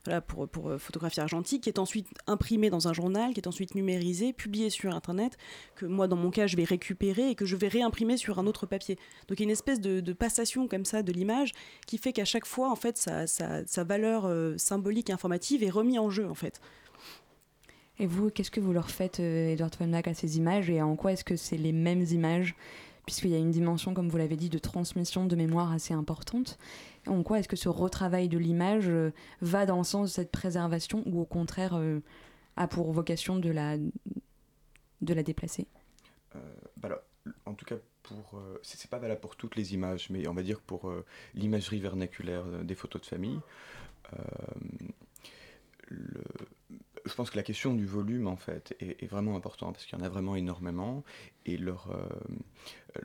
[0.06, 3.76] voilà, pour, pour photographie argentique, qui est ensuite imprimée dans un journal, qui est ensuite
[3.76, 5.38] numérisée, publiée sur Internet,
[5.76, 8.48] que moi, dans mon cas, je vais récupérer et que je vais réimprimer sur un
[8.48, 8.96] autre papier.
[9.28, 11.52] Donc il y a une espèce de, passation comme ça de l'image
[11.86, 16.00] qui fait qu'à chaque fois, en fait, sa, sa, valeur symbolique et informative est remis
[16.00, 16.62] en jeu en fait.
[18.02, 20.96] Et vous, qu'est-ce que vous leur faites, euh, Edward von à ces images et en
[20.96, 22.56] quoi est-ce que c'est les mêmes images?
[23.06, 26.58] Puisqu'il y a une dimension, comme vous l'avez dit, de transmission de mémoire assez importante.
[27.06, 30.32] En quoi est-ce que ce retravail de l'image euh, va dans le sens de cette
[30.32, 32.00] préservation ou au contraire euh,
[32.58, 35.68] a pour vocation de la, de la déplacer?
[36.78, 37.04] Bah
[37.46, 40.60] En tout cas, pour c'est pas valable pour toutes les images, mais on va dire
[40.60, 40.92] pour
[41.36, 43.40] l'imagerie vernaculaire des photos de famille
[47.06, 50.02] je pense que la question du volume, en fait, est, vraiment importante, parce qu'il y
[50.02, 51.04] en a vraiment énormément,
[51.46, 53.02] et leur, euh,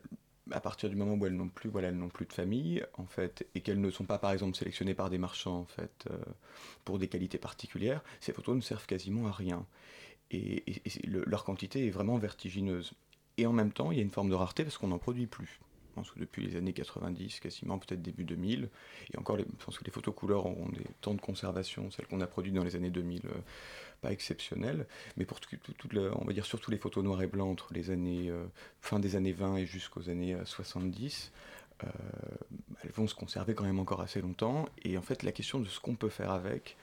[0.50, 3.06] à partir du moment où elles n'ont plus, voilà, elles n'ont plus de famille, en
[3.06, 6.18] fait, et qu'elles ne sont pas, par exemple, sélectionnées par des marchands, en fait, euh,
[6.84, 9.66] pour des qualités particulières, ces photos ne servent quasiment à rien.
[10.30, 10.64] Et,
[11.04, 12.94] leur quantité est vraiment vertigineuse.
[13.38, 15.26] Et en même temps, il y a une forme de rareté parce qu'on n'en produit
[15.26, 15.60] plus
[16.16, 18.68] depuis les années 90, quasiment peut-être début 2000,
[19.12, 22.20] et encore, je pense que les photos couleurs auront des temps de conservation, celles qu'on
[22.20, 23.30] a produites dans les années 2000, euh,
[24.00, 25.56] pas exceptionnelles, mais pour tout,
[25.94, 28.44] on va dire surtout les photos noires et blancs entre les années, euh,
[28.80, 31.32] fin des années 20 et jusqu'aux années 70,
[31.84, 31.88] euh,
[32.82, 35.66] elles vont se conserver quand même encore assez longtemps, et en fait la question de
[35.66, 36.76] ce qu'on peut faire avec,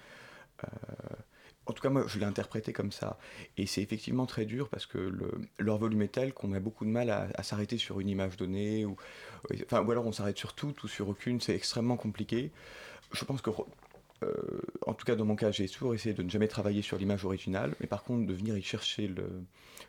[1.65, 3.17] en tout cas, moi, je l'ai interprété comme ça.
[3.57, 6.85] Et c'est effectivement très dur parce que le, leur volume est tel qu'on a beaucoup
[6.85, 8.85] de mal à, s'arrêter sur une image donnée.
[8.85, 8.97] Ou,
[9.71, 11.39] alors on s'arrête sur toute ou sur aucune.
[11.39, 12.51] C'est extrêmement compliqué.
[13.13, 13.49] Je pense que,
[14.23, 14.33] euh,
[14.85, 17.23] en tout cas, dans mon cas, j'ai toujours essayé de ne jamais travailler sur l'image
[17.23, 17.75] originale.
[17.79, 19.09] Mais par contre, de venir y chercher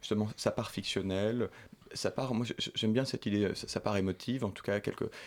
[0.01, 1.49] justement sa part fictionnelle.
[1.93, 4.81] Sa part, moi j'aime bien cette idée, sa part émotive, en tout cas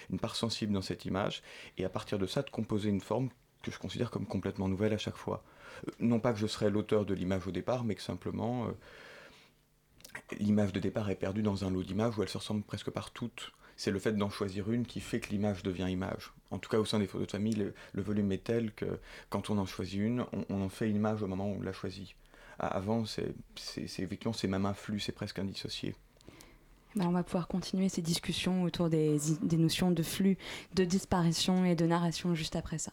[0.10, 1.42] une part sensible dans cette image,
[1.78, 3.30] et à partir de ça de composer une forme
[3.64, 5.44] que je considère comme complètement nouvelle à chaque fois
[6.00, 8.72] non pas que je serais l'auteur de l'image au départ, mais que simplement euh,
[10.40, 13.12] l'image de départ est perdue dans un lot d'images où elles se ressemblent presque par
[13.12, 13.52] toutes.
[13.76, 16.34] C'est le fait d'en choisir une qui fait que l'image devient image.
[16.50, 19.00] En tout cas, au sein des photos de famille, le, volume est tel que
[19.30, 22.16] quand on en choisit une, on, en fait image au moment où on l'a choisie.
[22.58, 23.36] Avant, c'est
[23.78, 25.94] effectivement c'est même un flux, c'est presque indissocié.
[26.96, 29.20] Ben, on va pouvoir continuer ces discussions autour des
[29.52, 30.38] notions de flux,
[30.74, 32.92] de disparition et de narration juste après ça.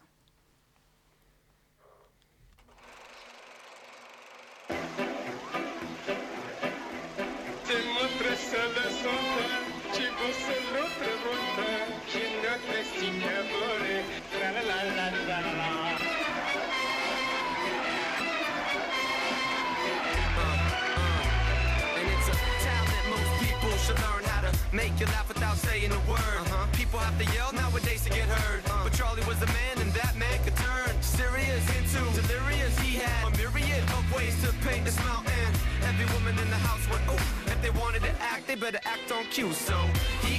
[25.04, 26.16] You laugh without saying a word.
[26.16, 26.66] Uh-huh.
[26.72, 28.64] People have to yell nowadays to get heard.
[28.64, 28.84] Uh.
[28.84, 32.72] But Charlie was a man, and that man could turn serious into delirious.
[32.80, 35.50] He had a myriad of ways to paint this mountain.
[35.84, 37.52] Every woman in the house went, ooh.
[37.52, 39.52] If they wanted to act, they better act on cue.
[39.52, 39.76] So
[40.24, 40.33] he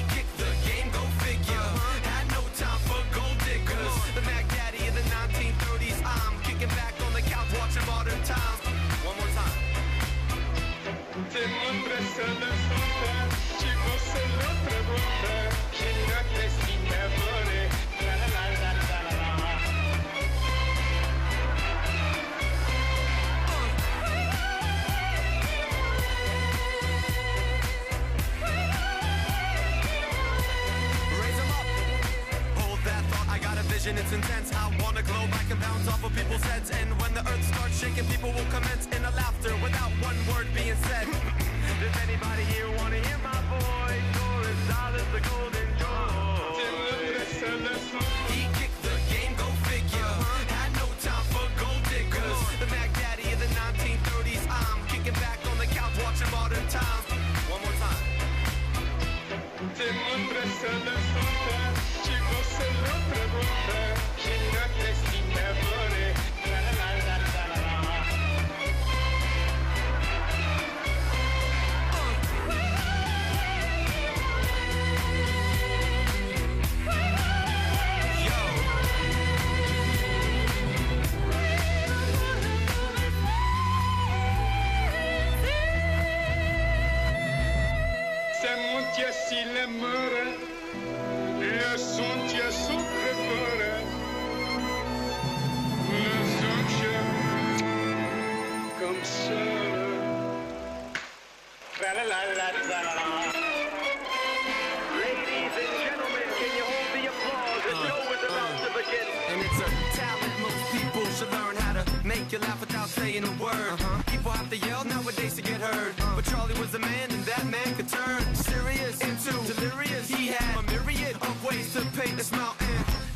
[112.56, 113.74] you without saying a word.
[113.76, 114.04] Uh-huh.
[114.08, 115.94] People have to yell nowadays to get heard.
[116.00, 116.16] Uh.
[116.16, 120.08] But Charlie was a man, and that man could turn serious into delirious.
[120.10, 122.68] He had a myriad of ways to paint this mountain.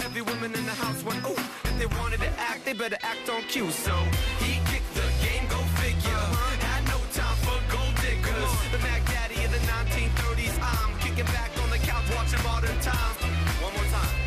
[0.02, 3.30] Every woman in the house went, ooh, if they wanted to act, they better act
[3.30, 3.72] on cue.
[3.72, 3.96] So
[4.40, 6.24] he kicked the game, go figure.
[6.32, 6.68] Uh-huh.
[6.68, 8.52] Had no time for gold diggers.
[8.72, 10.56] The Mac Daddy in the 1930s.
[10.62, 13.18] I'm kicking back on the couch watching modern times.
[13.62, 14.20] One more time.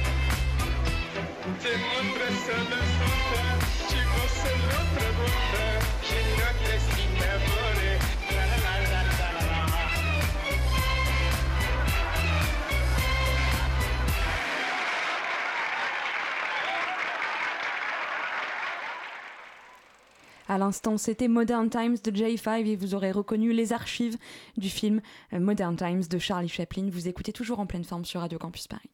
[20.53, 24.19] À l'instant, c'était Modern Times de J5 et vous aurez reconnu les archives
[24.59, 25.01] du film
[25.33, 26.91] euh, Modern Times de Charlie Chaplin.
[26.93, 28.91] Vous écoutez toujours en pleine forme sur Radio Campus Paris.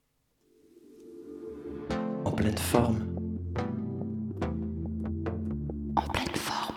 [2.25, 3.09] En pleine forme.
[5.97, 6.77] En pleine forme.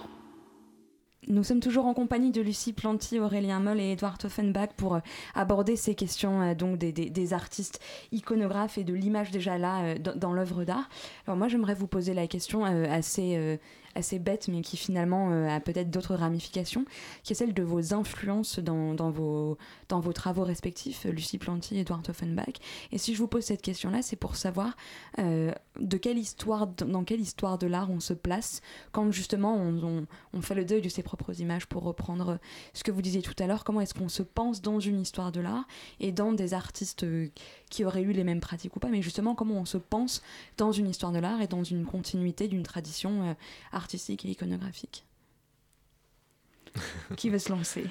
[1.27, 4.99] Nous sommes toujours en compagnie de Lucie Planty, Aurélien Moll et Edouard Offenbach pour euh,
[5.35, 7.79] aborder ces questions euh, donc des, artistes
[8.11, 10.89] iconographes et de l'image déjà là dans, dans l'œuvre d'art.
[11.27, 13.59] Alors moi j'aimerais vous poser la question assez
[13.95, 16.85] assez bête, mais qui finalement euh, a peut-être d'autres ramifications,
[17.23, 19.57] qui est celle de vos influences dans, dans, vos,
[19.89, 22.55] dans vos travaux respectifs, Lucie Planty et Edouard Offenbach.
[22.91, 24.75] Et si je vous pose cette question-là, c'est pour savoir
[25.19, 30.05] euh, de quelle histoire, dans quelle histoire de l'art on se place quand justement on,
[30.33, 32.39] on, fait le deuil de ses propres images, pour reprendre
[32.73, 35.31] ce que vous disiez tout à l'heure, comment est-ce qu'on se pense dans une histoire
[35.31, 35.65] de l'art
[35.99, 37.05] et dans des artistes
[37.71, 40.21] qui auraient eu les mêmes pratiques ou pas, mais justement comment on se pense
[40.57, 43.33] dans une histoire de l'art et dans une continuité d'une tradition euh,
[43.71, 45.05] artistique et iconographique.
[47.17, 47.85] Qui veut se lancer?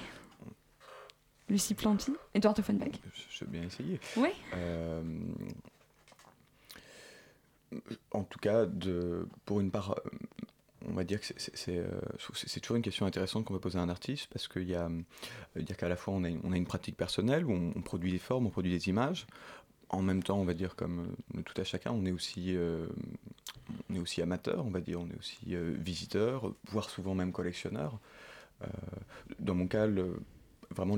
[1.49, 2.93] Lucie Planty Edouard Offenbach
[3.29, 3.99] Je vais bien essayer.
[4.15, 4.29] Oui.
[4.53, 5.01] Euh,
[8.11, 10.09] en tout cas, de, pour une part, euh,
[10.87, 14.27] on va dire que c'est toujours une question intéressante qu'on peut poser à un artiste
[14.31, 14.89] parce qu'il y a,
[15.55, 17.81] dire qu'à la fois on a, une, on a, une, pratique personnelle où on, on,
[17.81, 19.27] produit des formes, on produit des images,
[19.91, 22.87] en même temps, on va dire comme euh, tout à chacun, on est aussi, euh,
[23.99, 27.99] aussi amateur, on va dire, on est aussi euh, visiteur, voire souvent même collectionneur.
[29.39, 29.87] Dans mon cas,
[30.69, 30.95] vraiment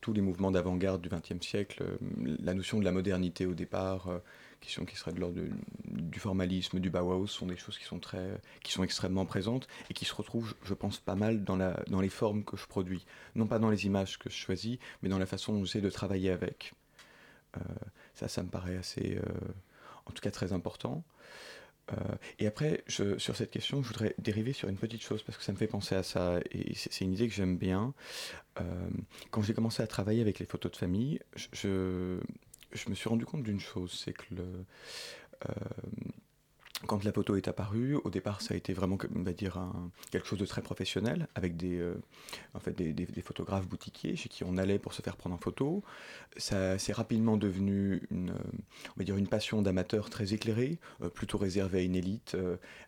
[0.00, 1.84] tous les mouvements d'avant-garde du XXe siècle,
[2.20, 4.08] la notion de la modernité au départ,
[4.60, 5.40] qui, qui serait de l'ordre
[5.84, 9.94] du formalisme, du Bauhaus, sont des choses qui sont, très, qui sont extrêmement présentes et
[9.94, 13.06] qui se retrouvent, je pense, pas mal dans, la, dans les formes que je produis.
[13.36, 15.90] Non pas dans les images que je choisis, mais dans la façon dont j'essaie de
[15.90, 16.74] travailler avec.
[17.56, 17.60] Euh,
[18.14, 19.52] ça, ça me paraît assez, euh,
[20.06, 21.04] en tout cas très important.
[21.92, 21.96] Euh,
[22.38, 25.52] et après, sur cette question, je voudrais dériver sur une petite chose parce que ça
[25.52, 27.92] me fait penser à ça et c'est une idée que j'aime bien.
[29.30, 32.20] Quand j'ai commencé à travailler avec les photos de famille, je, je,
[32.72, 34.46] je me suis rendu compte d'une chose, c'est que le,
[36.86, 39.58] quand la photo est apparue, au départ, ça a été vraiment, on va dire,
[40.10, 41.94] quelque chose de très professionnel, avec des, euh,
[42.54, 45.82] en fait, des, photographes boutiquiers chez qui on allait pour se faire prendre en photo.
[46.36, 48.52] Ça s'est rapidement devenu une, euh,
[48.88, 52.36] on va dire, une passion d'amateur très éclairée, euh, plutôt réservée à une élite,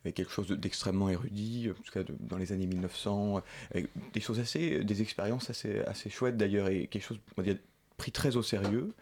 [0.04, 3.88] avec quelque chose de- d'extrêmement érudit, en tout cas dans les années 1900, euh, avec
[4.12, 7.20] des choses assez, des expériences assez, assez chouettes d'ailleurs, et quelque chose,
[7.96, 8.92] pris très au sérieux.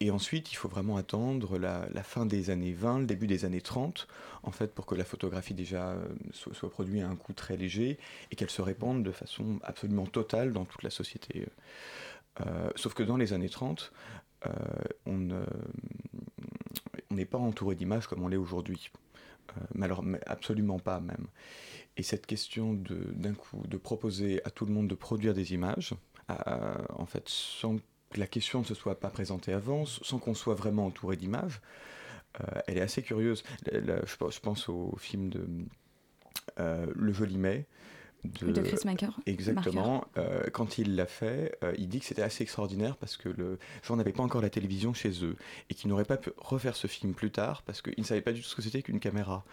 [0.00, 3.60] Et ensuite, il faut vraiment attendre la, fin des années 20, le début des années
[3.60, 4.08] 30,
[4.42, 7.56] en fait, pour que la photographie déjà euh, soit, soit produite à un coût très
[7.56, 7.98] léger
[8.32, 11.46] et qu'elle se répande de façon absolument totale dans toute la société.
[12.40, 13.92] Euh, sauf que dans les années 30,
[14.46, 14.50] euh,
[15.06, 15.46] on ne-
[17.10, 18.90] on n'est pas entouré d'images comme on l'est aujourd'hui.
[19.56, 21.26] Euh, mais alors, absolument pas même.
[21.96, 25.94] Et cette question d'un coup de proposer à tout le monde de produire des images,
[26.28, 27.28] à- en fait,
[28.12, 31.60] que la question ne se soit pas présentée avant, sans qu'on soit vraiment entouré d'images,
[32.40, 33.42] euh, elle est assez curieuse.
[33.70, 35.44] Je, pense- je pense au film de
[36.60, 37.66] euh, Le Joli Mai.
[38.24, 39.08] De Chris Marker.
[39.26, 40.04] Exactement.
[40.16, 43.96] Euh, quand il l'a fait, il dit que c'était assez extraordinaire parce que le gens
[43.96, 45.34] n'avaient pas encore la télévision chez eux
[45.68, 48.32] et qu'ils n'auraient pas pu refaire ce film plus tard parce qu'ils ne savaient pas
[48.32, 49.44] du tout ce que c'était qu'une caméra.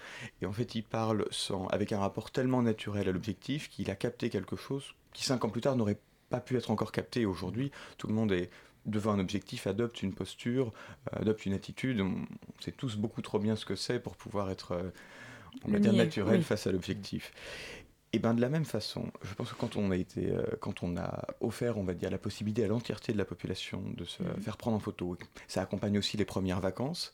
[0.43, 3.95] Et en fait, il parle sans, avec un rapport tellement naturel à l'objectif qu'il a
[3.95, 5.98] capté quelque chose qui cinq ans plus tard n'aurait
[6.30, 7.26] pas pu être encore capté.
[7.26, 8.50] Aujourd'hui, tout le monde est
[8.86, 10.74] devant un objectif, adopte une posture,
[11.13, 12.02] euh, adopte une attitude.
[12.02, 12.26] On
[12.62, 14.89] sait tous beaucoup trop bien ce que c'est pour pouvoir être, euh,
[15.65, 16.44] on va dire, naturel oui.
[16.44, 17.34] face à l'objectif.
[18.12, 20.82] Et bien de la même façon, je pense que quand on a été, euh, quand
[20.84, 24.24] on a offert, on va dire, la possibilité à l'entièreté de la population de se
[24.24, 24.42] Mhm.
[24.42, 27.12] faire prendre en photo, ça accompagne aussi les premières vacances,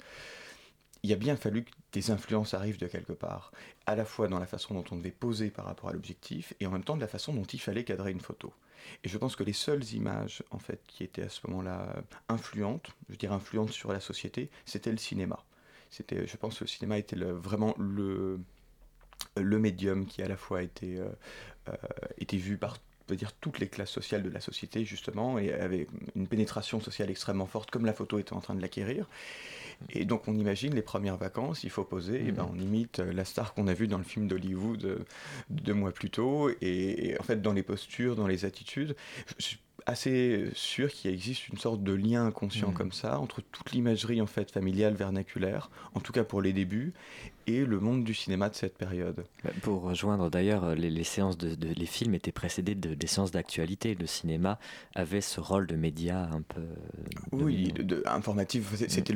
[1.04, 3.52] il a bien fallu que des influences arrivent de quelque part,
[3.86, 6.66] à la fois dans la façon dont on devait poser par rapport à l'objectif, et
[6.68, 8.54] en même temps de la façon dont il fallait cadrer une photo.
[9.04, 12.02] Et je pense que les seules images, en fait, qui étaient à ce moment-là euh,
[12.30, 15.44] influentes, je dire influentes sur la société, c'était le cinéma.
[15.90, 18.40] C'était, je pense que le cinéma était vraiment le,
[19.38, 21.10] le médium qui à la fois était, euh,
[21.70, 25.88] euh, vu par peut dire toutes les classes sociales de la société justement et avait
[26.16, 29.08] une pénétration sociale extrêmement forte comme la photo était en train de l'acquérir.
[29.90, 33.12] Et donc on imagine les premières vacances il faut poser et ben on imite euh,
[33.12, 35.00] la star qu'on a vue dans le film d'Hollywood euh,
[35.50, 36.50] deux mois plus tôt.
[36.62, 38.96] Et, et en fait dans les postures dans les attitudes
[39.38, 43.72] je suis assez sûr qu'il existe une sorte de lien inconscient comme ça entre toute
[43.72, 46.94] l'imagerie en fait familiale vernaculaire en tout cas pour les débuts
[47.48, 49.24] et le monde du cinéma de cette période.
[49.44, 53.06] Bah, Pour rejoindre d'ailleurs, les, les séances de, de- les films étaient précédés de, des
[53.06, 53.94] séances d'actualité.
[53.94, 54.58] Le cinéma
[54.96, 56.62] avait ce rôle de média un peu.
[56.62, 59.14] euh, Oui, de, informatif, c'était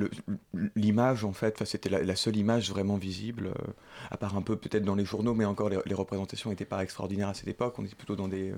[0.75, 3.71] l'image en fait, enfin, c'était la, la seule image vraiment visible, euh,
[4.11, 6.83] à part un peu peut-être dans les journaux, mais encore les, les représentations n'étaient pas
[6.83, 8.55] extraordinaires à cette époque, on était plutôt dans des, euh,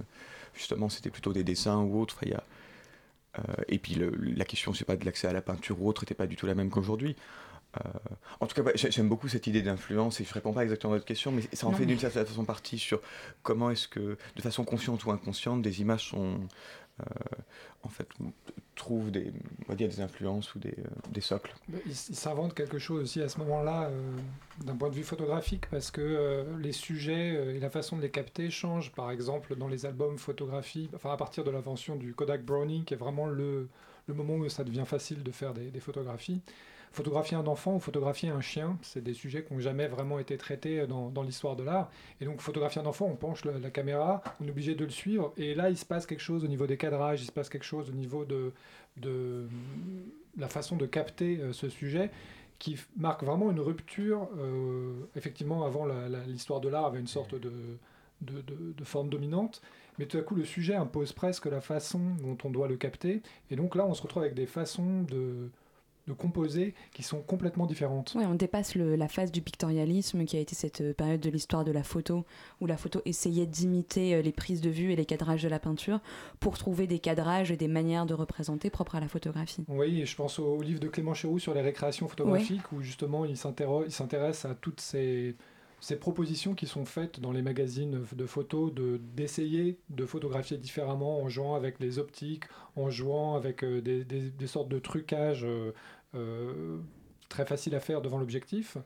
[0.54, 2.44] justement c'était plutôt des dessins ou Enfin, il y a,
[3.40, 6.02] euh, et puis le- la question, sais pas, de l'accès à la peinture ou autre
[6.04, 7.16] n'était pas du tout la même qu'aujourd'hui.
[7.86, 7.90] Euh,
[8.42, 11.06] en tout cas, j'aime beaucoup cette idée d'influence et je réponds pas exactement à votre
[11.06, 13.00] question, mais ça en Non, fait mais- d'une certaine façon partie sur
[13.44, 16.42] comment est-ce que, de façon consciente ou inconsciente, des images sont,
[17.84, 18.08] en fait,
[18.76, 19.32] trouvent des,
[19.70, 21.54] on des influences ou des, euh, des socles.
[21.86, 24.18] Il, s'invente quelque chose aussi à ce moment-là, euh,
[24.66, 28.02] d'un point de vue photographique, parce que euh, les sujets euh, et la façon de
[28.02, 28.92] les capter changent.
[28.92, 32.94] Par exemple, dans les albums photographie, enfin à partir de l'invention du Kodak Browning, qui
[32.94, 33.70] est vraiment le,
[34.08, 36.42] le moment où ça devient facile de faire des photographies.
[36.92, 40.38] Photographier un enfant ou photographier un chien, c'est des sujets qui n'ont jamais vraiment été
[40.38, 41.90] traités dans, l'histoire de l'art.
[42.20, 45.34] Et donc, photographier un enfant, on penche la caméra, on est obligé de le suivre.
[45.38, 47.64] Et là, il se passe quelque chose au niveau des cadrages, il se passe quelque
[47.64, 48.52] chose au niveau de,
[50.38, 52.12] la façon de capter euh, ce sujet
[52.60, 54.30] qui marque vraiment une rupture.
[54.38, 55.88] euh, effectivement, avant,
[56.28, 59.62] l'histoire de l'art avait une sorte de forme dominante,
[59.98, 63.22] mais tout à coup, le sujet impose presque la façon dont on doit le capter.
[63.50, 65.50] Et donc là, on se retrouve avec des façons de
[66.08, 68.14] de composer qui sont complètement différentes.
[68.16, 71.30] Oui, on dépasse le, la phase du pictorialisme qui a été cette euh, période de
[71.30, 72.26] l'histoire de la photo
[72.60, 75.60] où la photo essayait d'imiter euh, les prises de vue et les cadrages de la
[75.60, 76.00] peinture
[76.40, 79.64] pour trouver des cadrages et des manières de représenter propres à la photographie.
[79.68, 83.26] Oui, et je pense au, livre de Clément Chéroux sur les récréations photographiques où justement
[83.26, 85.36] il s'intéresse à toutes ces,
[85.82, 91.20] ces propositions qui sont faites dans les magazines de photos de d'essayer de photographier différemment
[91.22, 95.74] en jouant avec les optiques, en jouant avec euh, des, des, sortes de trucages euh,
[96.14, 96.78] euh,
[97.30, 98.78] très faciles à faire devant l'objectif.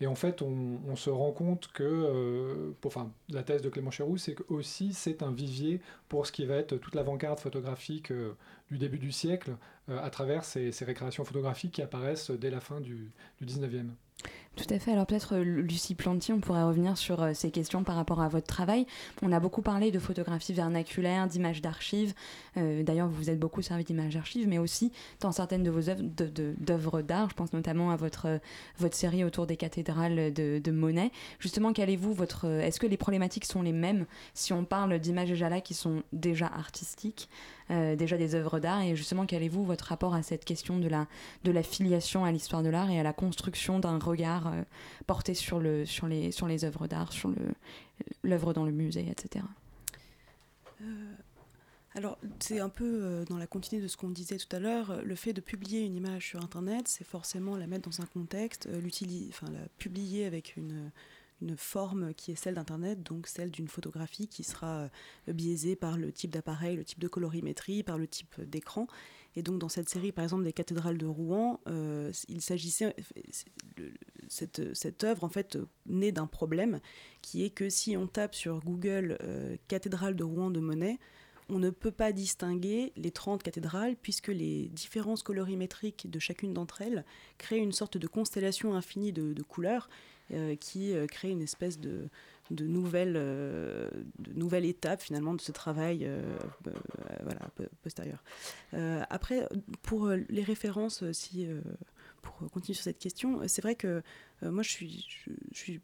[0.00, 4.34] Et en fait, on, se rend compte que, enfin, la thèse de Clément Chéroux, c'est
[4.34, 8.10] que aussi c'est un vivier pour ce qui va être toute l'avant-garde photographique
[8.70, 9.50] du début du siècle,
[9.88, 13.90] à travers ces, ces, récréations photographiques qui apparaissent dès la fin du, du 19e.
[14.56, 14.92] Tout à fait.
[14.92, 18.46] Alors peut-être Lucie Planty, on pourrait revenir sur euh, ces questions par rapport à votre
[18.46, 18.84] travail.
[19.22, 22.14] On a beaucoup parlé de photographie vernaculaire, d'images d'archives.
[22.56, 25.88] Euh, D'ailleurs, vous vous êtes beaucoup servi d'images d'archives, mais aussi dans certaines de vos
[25.88, 27.30] œuvres d'art.
[27.30, 31.10] Je pense notamment à votre, euh, série autour des cathédrales de, Monet.
[31.38, 34.98] Justement, quel est vous votre Est-ce que les problématiques sont les mêmes si on parle
[34.98, 37.28] d'images déjà là qui sont déjà artistiques
[37.70, 38.82] euh, déjà des œuvres d'art?
[38.82, 42.62] Et justement quel est vous votre rapport à cette question de la filiation à l'histoire
[42.62, 44.62] de l'art et à la construction d'un regard euh,
[45.06, 47.32] porté sur, le, sur, les, sur les œuvres d'art, sur
[48.22, 49.44] l'œuvre dans le musée, etc.
[50.82, 51.12] Euh,
[51.94, 55.02] alors, c'est un peu euh, dans la continuité de ce qu'on disait tout à l'heure.
[55.04, 58.68] Le fait de publier une image sur Internet, c'est forcément la mettre dans un contexte,
[59.30, 60.90] enfin, la publier avec une,
[61.42, 64.88] une forme qui est celle d'Internet, donc celle d'une photographie qui sera
[65.26, 68.86] biaisée par le type d'appareil, le type de colorimétrie, par le type d'écran.
[69.36, 72.94] Et donc dans cette série, par exemple, des cathédrales de Rouen, euh, il s'agissait,
[74.28, 76.80] cette, cette œuvre en fait naît d'un problème
[77.22, 80.98] qui est que si on tape sur Google euh, cathédrale de Rouen de Monet,
[81.48, 86.82] on ne peut pas distinguer les 30 cathédrales puisque les différences colorimétriques de chacune d'entre
[86.82, 87.04] elles
[87.38, 89.88] créent une sorte de constellation infinie de, couleurs
[90.32, 92.08] euh, qui crée une espèce de,
[92.50, 93.88] de, nouvelle, euh,
[94.18, 96.22] de nouvelle étape finalement de ce travail euh,
[96.66, 96.72] euh,
[97.22, 97.40] voilà,
[97.82, 98.22] postérieur.
[99.08, 99.48] après,
[99.82, 101.46] pour les références, si,
[102.22, 104.02] pour continuer sur cette question, c'est vrai que
[104.42, 105.06] moi je suis,
[105.52, 105.80] je, suis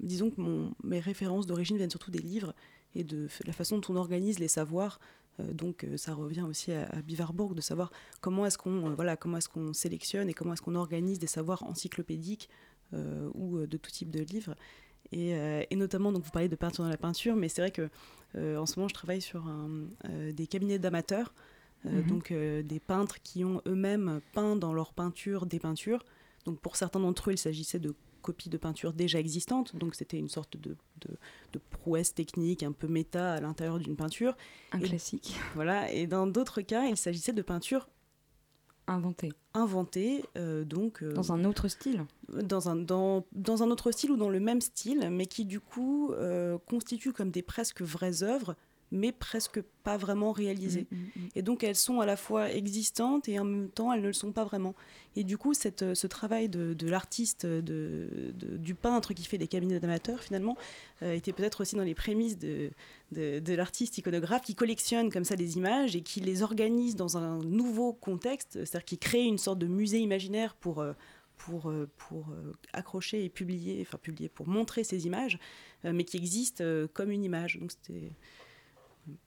[0.00, 2.54] disons que mon, mes références d'origine viennent surtout des livres
[2.94, 5.00] et de la façon dont on organise les savoirs.
[5.38, 7.90] Donc ça revient aussi à, à Bivarbourg de savoir
[8.20, 11.62] comment est-ce qu'on voilà, comment est-ce qu'on sélectionne et comment est-ce qu'on organise des savoirs
[11.64, 12.48] encyclopédiques
[12.92, 14.54] ou de tout type de livres.
[15.12, 17.70] Et, euh, et, notamment, donc vous parlez de peinture dans la peinture, mais c'est vrai
[17.70, 17.88] que
[18.36, 19.68] euh, en ce moment je travaille sur un,
[20.32, 21.34] des cabinets d'amateurs,
[21.84, 22.06] -hmm.
[22.06, 26.02] donc des peintres qui ont eux-mêmes peint dans leur peinture des peintures.
[26.46, 30.18] Donc pour certains d'entre eux, il s'agissait de copies de peinture déjà existantes, donc c'était
[30.18, 31.10] une sorte de, de,
[31.52, 34.34] de, prouesse technique un peu méta à l'intérieur d'une peinture.
[34.70, 35.34] Un et, classique.
[35.54, 37.88] Voilà, et dans d'autres cas, il s'agissait de peinture
[38.86, 39.32] inventée.
[39.54, 41.02] Inventée, euh, donc...
[41.02, 44.40] Euh, dans un autre style dans un, dans, dans un autre style ou dans le
[44.40, 48.56] même style, mais qui du coup euh, constituent comme des presque vraies œuvres,
[48.92, 50.86] mais presque pas vraiment réalisées.
[50.90, 51.28] Mmh, mmh, mmh.
[51.34, 54.12] Et donc elles sont à la fois existantes et en même temps elles ne le
[54.12, 54.74] sont pas vraiment.
[55.16, 59.38] Et du coup, cette, ce travail de, de l'artiste, de, de, du peintre qui fait
[59.38, 60.56] des cabinets d'amateurs, finalement,
[61.02, 62.70] euh, était peut-être aussi dans les prémices de,
[63.10, 67.38] de, l'artiste iconographe qui collectionne comme ça des images et qui les organise dans un
[67.38, 70.80] nouveau contexte, c'est-à-dire qui crée une sorte de musée imaginaire pour...
[70.80, 70.92] Euh,
[71.38, 72.26] pour, euh, pour
[72.72, 75.40] accrocher et publier, enfin publier, pour montrer ces images,
[75.82, 76.62] mais qui existent
[76.92, 77.58] comme une image.
[77.58, 78.12] Donc c'était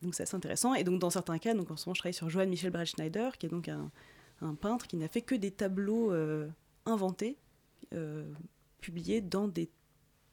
[0.02, 0.74] donc c'est assez intéressant.
[0.74, 3.30] Et donc dans certains cas, donc en ce moment je travaille sur Johann Michel Breitschneider,
[3.38, 3.92] qui est donc un,
[4.56, 6.48] peintre qui n'a fait que des tableaux euh,
[6.86, 7.38] inventés,
[7.94, 8.32] euh,
[8.82, 9.70] publiés dans des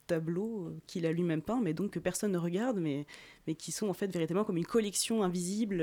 [0.07, 3.07] tableaux euh, qu'il a lui-même peints, mais donc que personne ne regarde, mais,
[3.47, 5.81] mais qui sont en fait véritablement comme une collection invisible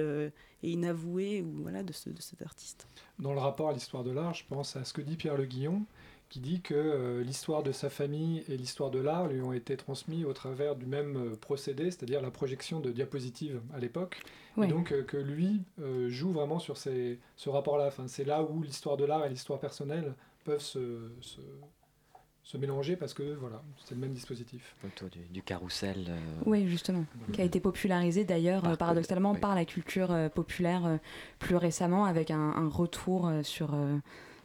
[0.62, 2.88] et inavouée ou, voilà, de, de cet artiste.
[3.18, 5.46] Dans le rapport à l'histoire de l'art, je pense à ce que dit Pierre Le
[5.46, 5.86] Guillon,
[6.30, 9.76] qui dit que euh, l'histoire de sa famille et l'histoire de l'art lui ont été
[9.76, 14.22] transmis au travers du même euh, procédé, c'est-à-dire la projection de diapositives à l'époque.
[14.56, 14.68] Oui.
[14.68, 17.88] Et donc euh, que lui euh, joue vraiment sur ces, ce rapport-là.
[17.88, 20.14] Enfin, c'est là où l'histoire de l'art et l'histoire personnelle
[20.44, 21.42] peuvent se, se,
[22.44, 24.76] se, mélanger parce que voilà, c'est le même dispositif.
[24.86, 26.06] Autour du, du carrousel.
[26.10, 26.20] Euh...
[26.46, 27.32] Oui, justement, mmh.
[27.32, 29.40] qui a été popularisé d'ailleurs paradoxalement oui.
[29.40, 31.00] par la culture populaire
[31.40, 33.76] plus récemment avec un, un retour sur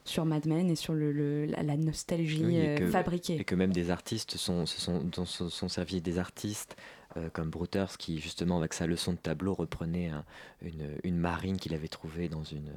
[0.05, 3.37] sur Mad Men et sur le, le, la, la, nostalgie oui, et que, fabriquée.
[3.37, 6.77] Et que même des artistes sont, se sont, sont, sont servis des artistes
[7.17, 10.25] euh, comme Brouters qui justement avec sa leçon de tableau reprenait un,
[10.61, 12.71] une, une marine qu'il avait trouvée dans, une,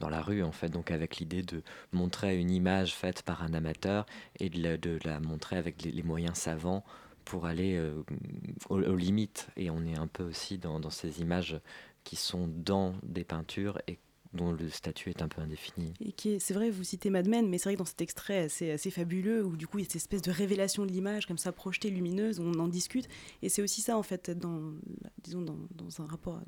[0.00, 3.54] dans la rue en fait donc avec l'idée de montrer une image faite par un
[3.54, 4.04] amateur
[4.38, 6.84] et de la, de la montrer avec les, les moyens savants
[7.24, 8.02] pour aller euh,
[8.68, 11.58] aux, aux limites et on est un peu aussi dans, dans ces images
[12.04, 13.98] qui sont dans des peintures et
[14.32, 15.92] dont le statut est un peu indéfini.
[16.00, 18.70] Et c'est vrai, vous citez Mad Men, mais c'est vrai que dans cet extrait assez,
[18.70, 21.38] assez fabuleux, où du coup il y a cette espèce de révélation de l'image, comme
[21.38, 23.08] ça projetée, lumineuse, on en discute.
[23.42, 24.72] Et c'est aussi ça, en fait, dans,
[25.22, 26.40] disons, dans, dans un rapport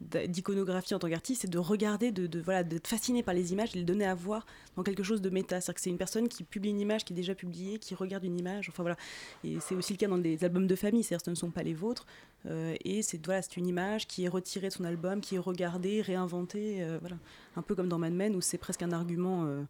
[0.00, 3.70] d'iconographie en tant qu'artiste, c'est de regarder, de, de, voilà, d'être fasciné par les images
[3.70, 4.44] et de les donner à voir
[4.76, 5.60] dans quelque chose de méta.
[5.60, 8.24] C'est-à-dire que c'est une personne qui publie une image qui est déjà publiée, qui regarde
[8.24, 8.96] une image, enfin voilà.
[9.44, 11.50] Et c'est aussi le cas dans des albums de famille, c'est-à-dire que ce ne sont
[11.50, 12.06] pas les vôtres.
[12.46, 15.38] Euh, et c'est voilà, c'est une image qui est retirée de son album, qui est
[15.38, 17.16] regardée, réinventée, euh, voilà.
[17.56, 19.44] Un peu comme dans Mad Men, où c'est presque un argument...
[19.46, 19.62] euh,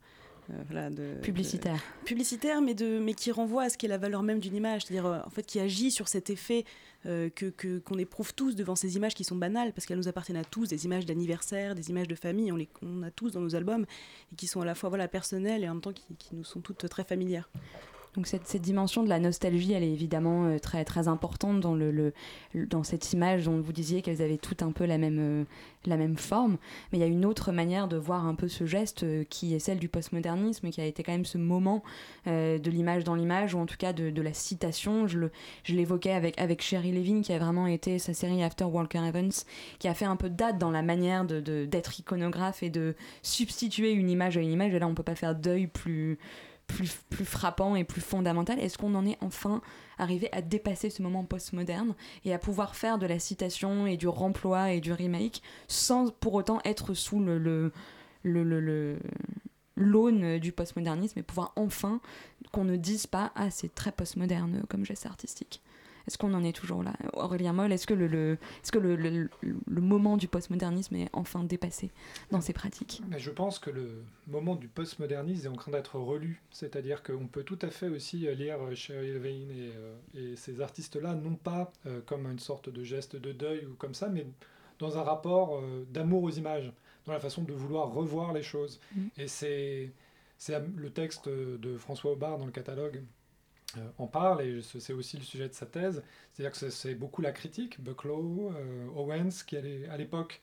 [0.70, 1.74] voilà, de- Publicitaire.
[2.02, 4.84] de- publicitaire, mais, de, mais qui renvoie à ce qu'est la valeur même d'une image,
[4.84, 6.64] c'est-à-dire euh, en fait qui agit sur cet effet
[7.06, 10.08] euh, que que- qu'on éprouve tous devant ces images qui sont banales, parce qu'elles nous
[10.08, 13.30] appartiennent à tous, des images d'anniversaire, des images de famille, on les on a tous
[13.32, 13.84] dans nos albums,
[14.32, 16.44] et qui sont à la fois voilà personnelles et en même temps qui, qui nous
[16.44, 17.48] sont toutes très familières.
[18.14, 21.74] Donc cette, cette dimension de la nostalgie, elle est évidemment euh, très, très importante dans,
[21.74, 22.12] le,
[22.54, 25.44] dans cette image dont vous disiez qu'elles avaient toutes un peu la même, euh,
[25.84, 26.56] la même forme.
[26.92, 29.52] Mais il y a une autre manière de voir un peu ce geste euh, qui
[29.54, 31.82] est celle du postmodernisme, qui a été quand même ce moment
[32.26, 35.06] de l'image dans l'image, ou en tout cas de, de la citation.
[35.06, 35.30] Je le-
[35.64, 39.32] je l'évoquais avec, avec Sherry Levin, qui a vraiment été sa série After Walker Evans,
[39.78, 42.70] qui a fait un peu de date dans la manière de- de- d'être iconographe et
[42.70, 44.72] de substituer une image à une image.
[44.74, 46.18] Et là, on peut pas faire deuil plus
[46.66, 49.60] plus, plus frappant et plus fondamental Est-ce qu'on en est enfin
[49.98, 51.94] arrivé à dépasser ce moment postmoderne
[52.24, 56.34] et à pouvoir faire de la citation et du remploi et du remake sans pour
[56.34, 57.72] autant être sous le, le,
[58.22, 58.98] le, le-
[59.76, 62.00] l'aune du postmodernisme et pouvoir enfin
[62.52, 65.60] qu'on ne dise pas ah c'est très postmoderne comme geste artistique?
[66.06, 66.92] Est-ce qu'on en est toujours là?
[67.14, 71.08] Aurélien Moll, est-ce que le, le- est-ce que le, le- le moment du postmodernisme est
[71.12, 71.90] enfin dépassé
[72.30, 73.02] dans ses pratiques?
[73.08, 76.42] Mais je pense que le moment du postmodernisme est en train d'être relu.
[76.50, 81.14] C'est-à-dire qu'on peut tout à fait aussi lire Sherry Levine et, euh, et ces artistes-là,
[81.14, 84.26] non pas euh, comme une sorte de geste de deuil ou comme ça, mais
[84.78, 86.72] dans un rapport euh, d'amour aux images,
[87.06, 88.80] dans la façon de vouloir revoir les choses.
[88.96, 89.08] Mhm.
[89.18, 89.92] Et c'est
[90.76, 93.02] le texte de François Aubard dans le catalogue
[93.98, 96.02] en parle, et ce- c'est aussi le sujet de sa thèse.
[96.32, 100.40] C'est-à-dire que c'est- beaucoup la critique, Bucklow, euh, Owens, qui à l'époque,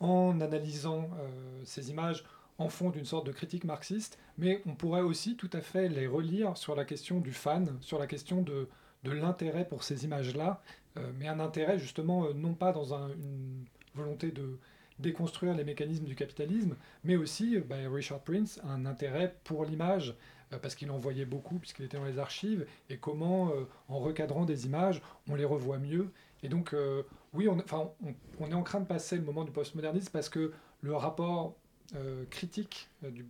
[0.00, 1.28] en analysant euh,
[1.64, 2.24] ces images,
[2.58, 6.06] en font d'une sorte de critique marxiste, mais on pourrait aussi tout à fait les
[6.06, 8.68] relire sur la question du fan, sur la question de,
[9.04, 10.60] de l'intérêt pour ces images-là,
[10.96, 13.64] euh, mais un intérêt justement euh, non pas dans un- une
[13.94, 14.58] volonté de
[14.98, 16.74] déconstruire les mécanismes du capitalisme,
[17.04, 20.16] mais aussi, euh, bah, Richard Prince un intérêt pour l'image,
[20.52, 23.98] euh, parce qu'il en voyait beaucoup, puisqu'il était dans les archives, et comment, euh, en
[23.98, 26.10] recadrant des images, on les revoit mieux.
[26.42, 29.44] Et donc, euh, oui, on, enfin, on, on est en train de passer le moment
[29.44, 31.56] du postmodernisme parce que le rapport
[31.96, 33.26] euh, critique du,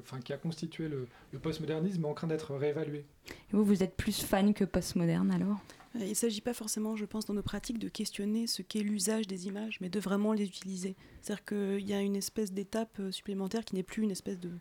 [0.00, 3.06] enfin, qui a constitué le, le postmodernisme est en train d'être réévalué.
[3.28, 5.58] Et vous, vous êtes plus fan que postmoderne alors?
[5.94, 9.26] Il ne s'agit pas forcément, je pense, dans nos pratiques, de questionner ce qu'est l'usage
[9.26, 10.96] des images, mais de vraiment les utiliser.
[11.20, 14.52] C'est-à-dire qu'il y a une espèce d'étape supplémentaire qui n'est plus une espèce de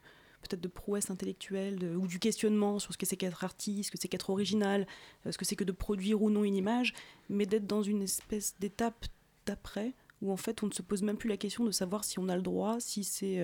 [0.42, 3.98] peut-être de prouesse intellectuelle ou du questionnement sur ce que c'est qu'être artiste, ce que
[4.00, 4.88] c'est qu'être original,
[5.26, 6.94] euh, ce que c'est que de produire ou non une image,
[7.30, 9.06] mais d'être dans une espèce d'étape
[9.46, 12.20] d'après où en fait on ne se pose même plus la question de savoir si
[12.20, 13.40] on a le droit, si c'est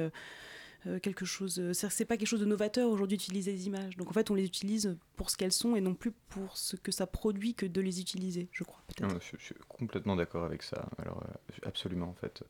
[0.88, 3.97] euh, euh, c'est pas quelque chose de novateur aujourd'hui d'utiliser les images.
[3.97, 6.75] Donc en fait on les utilise pour ce qu'elles sont et non plus pour ce
[6.75, 10.89] que ça produit que de les utiliser, je crois je, suis complètement d'accord avec ça.
[10.97, 12.43] Alors, euh, absolument, en fait.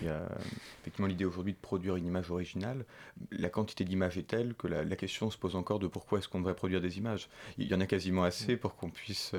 [0.00, 0.28] Il y a
[0.82, 2.84] effectivement l'idée aujourd'hui de produire une image originale.
[3.30, 6.40] La quantité d'images est telle que la, question se pose encore de pourquoi est-ce qu'on
[6.40, 7.30] devrait produire des images.
[7.56, 9.32] Il y en a quasiment assez pour qu'on puisse.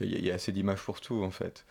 [0.00, 1.66] il, y a, assez d'images pour tout, en fait.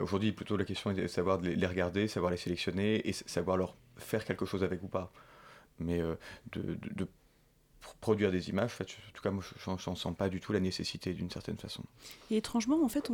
[0.00, 3.76] Aujourd'hui, plutôt la question est de savoir les, regarder, savoir les sélectionner et savoir leur
[3.98, 5.12] faire quelque chose avec ou pas.
[5.80, 6.14] Mais euh,
[6.52, 10.28] de, de- de pr- produire des images, en, tout cas, moi, je n'en sens pas
[10.28, 11.82] du tout la nécessité d'une certaine façon.
[12.30, 13.10] Et étrangement, en fait,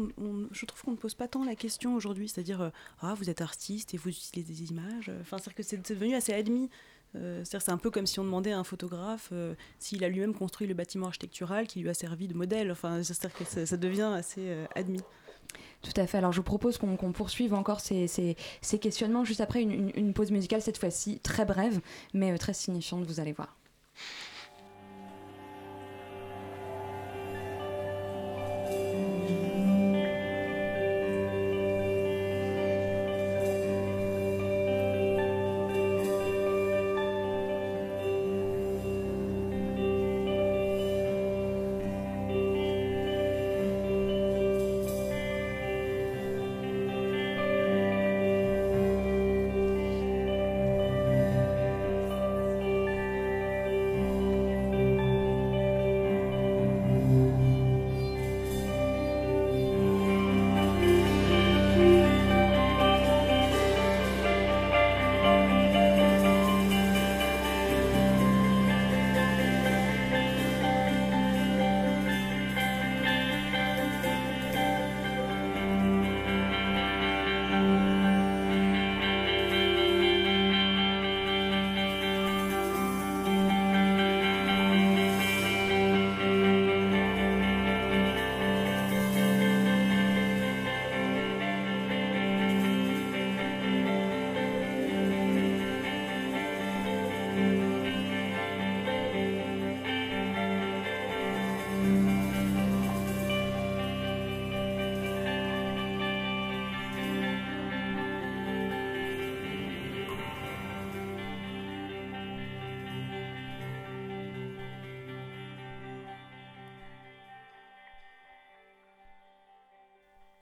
[0.53, 3.41] je trouve qu'on ne pose pas tant la question aujourd'hui, c'est-à-dire euh, ah vous êtes
[3.41, 5.11] artiste et vous utilisez des images.
[5.21, 6.71] Enfin, c'est-à-dire que c'est devenu assez admis.
[7.17, 10.35] Euh, c'est un peu comme si on demandait à un photographe euh, s'il a lui-même
[10.35, 12.73] construit le bâtiment architectural qui lui a servi de modèle.
[12.73, 15.01] Enfin, c'est-à-dire que ça, devient assez euh, admis.
[15.85, 16.18] Tout à fait.
[16.18, 18.37] Alors je vous propose qu'on poursuive encore ces,
[18.80, 21.80] questionnements juste après une pause musicale, cette fois-ci très brève,
[22.14, 23.55] mais euh, très signifiante, vous allez voir.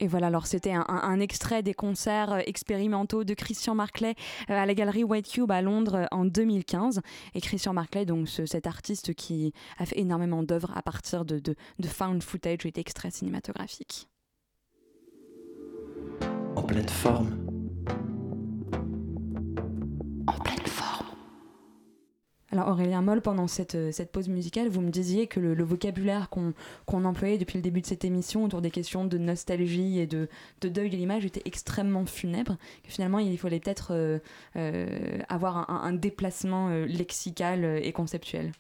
[0.03, 4.16] Et voilà, alors c'était un, extrait des concerts expérimentaux de Christian Marclay
[4.48, 7.00] à la galerie White Cube à Londres en 2015.
[7.34, 11.55] Et Christian Marclay, donc cet artiste qui a fait énormément d'œuvres à partir de, de,
[11.78, 14.09] de found footage et d'extraits cinématographiques.
[16.57, 17.41] En pleine forme.
[22.68, 27.04] Aurélien Moll, pendant cette, euh, cette pause musicale, vous me disiez que le, vocabulaire qu'on
[27.04, 30.28] employait depuis le début de cette émission autour des questions de nostalgie et de,
[30.60, 34.18] de deuil de l'image était extrêmement funèbre, que finalement il fallait peut-être euh,
[34.56, 38.52] euh, avoir un déplacement lexical et conceptuel.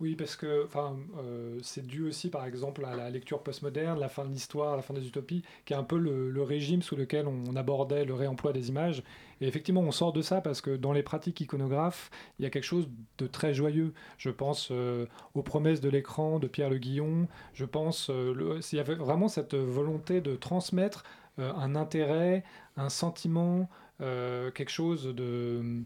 [0.00, 4.08] Oui, parce que enfin, euh, c'est dû aussi, par exemple, à la lecture postmoderne, la
[4.08, 7.26] fin de l'histoire, la fin des utopies, qui est un peu le, régime sous lequel
[7.26, 9.02] on abordait le réemploi des images.
[9.40, 12.50] Et effectivement, on sort de ça parce que dans les pratiques iconographes, il y a
[12.50, 12.88] quelque chose
[13.18, 13.92] de très joyeux.
[14.18, 17.26] Je pense euh, aux promesses de l'écran de Pierre Le Guillon.
[17.52, 21.02] Je pense, euh, il y avait vraiment cette volonté de transmettre
[21.38, 22.44] un intérêt,
[22.76, 23.68] un sentiment,
[24.00, 25.84] quelque chose de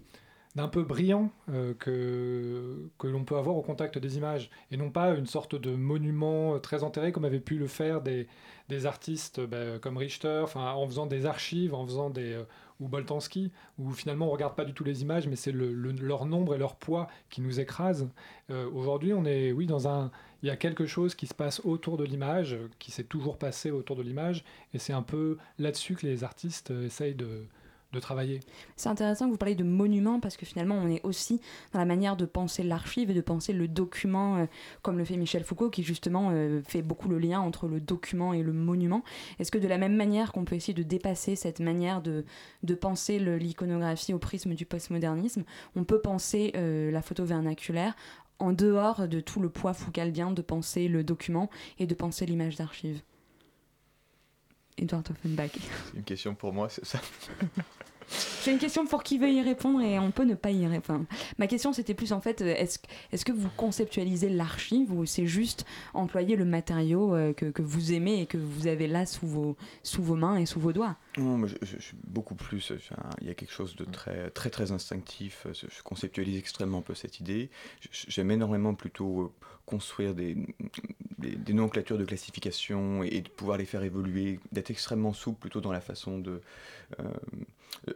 [0.54, 4.90] d'un peu brillant euh, que, que l'on peut avoir au contact des images, et non
[4.90, 8.28] pas une sorte de monument très enterré comme avaient pu le faire des,
[8.68, 12.32] des artistes bah, comme Richter, en faisant des archives, en faisant des...
[12.32, 12.44] Euh,
[12.80, 16.26] ou Boltanski, où finalement on regarde pas du tout les images, mais c'est le, leur
[16.26, 18.10] nombre et leur poids qui nous écrasent.
[18.50, 20.10] Euh, aujourd'hui, on est, oui, dans un...
[20.42, 23.70] Il y a quelque chose qui se passe autour de l'image, qui s'est toujours passé
[23.70, 24.44] autour de l'image,
[24.74, 27.46] et c'est un peu là-dessus que les artistes essayent de
[27.92, 28.40] de travailler.
[28.76, 31.40] C'est intéressant que vous parliez de monument parce que finalement on est aussi
[31.72, 34.46] dans la manière de penser l'archive et de penser le document euh,
[34.82, 38.32] comme le fait Michel Foucault qui justement euh, fait beaucoup le lien entre le document
[38.32, 39.02] et le monument.
[39.38, 42.24] Est-ce que de la même manière qu'on peut essayer de dépasser cette manière de,
[42.62, 45.44] de penser l'iconographie au prisme du postmodernisme,
[45.76, 47.94] on peut penser euh, la photo vernaculaire
[48.38, 52.56] en dehors de tout le poids foucaldien de penser le document et de penser l'image
[52.56, 53.02] d'archive?
[54.78, 55.50] Edouard Offenbach.
[55.52, 57.00] C'est une question pour moi, c'est ça
[58.12, 61.06] C'est une question pour qui veut y répondre et on peut ne pas y répondre.
[61.38, 62.78] Ma question c'était plus en fait, euh, est-ce
[63.12, 65.64] est que vous conceptualisez l'archive ou c'est juste
[65.94, 69.56] employer le matériau euh, que, que, vous aimez et que vous avez là sous vos,
[69.82, 70.96] sous vos mains et sous vos doigts?
[71.16, 72.72] Non, mais je, suis beaucoup plus.
[73.20, 75.46] Il y a quelque chose de très très très instinctif.
[75.52, 77.50] Je conceptualise extrêmement peu cette idée.
[77.90, 79.32] J'aime énormément plutôt euh,
[79.66, 80.36] construire des,
[81.22, 85.72] des, nomenclatures de classification et de pouvoir les faire évoluer, d'être extrêmement souple plutôt dans
[85.72, 86.40] la façon de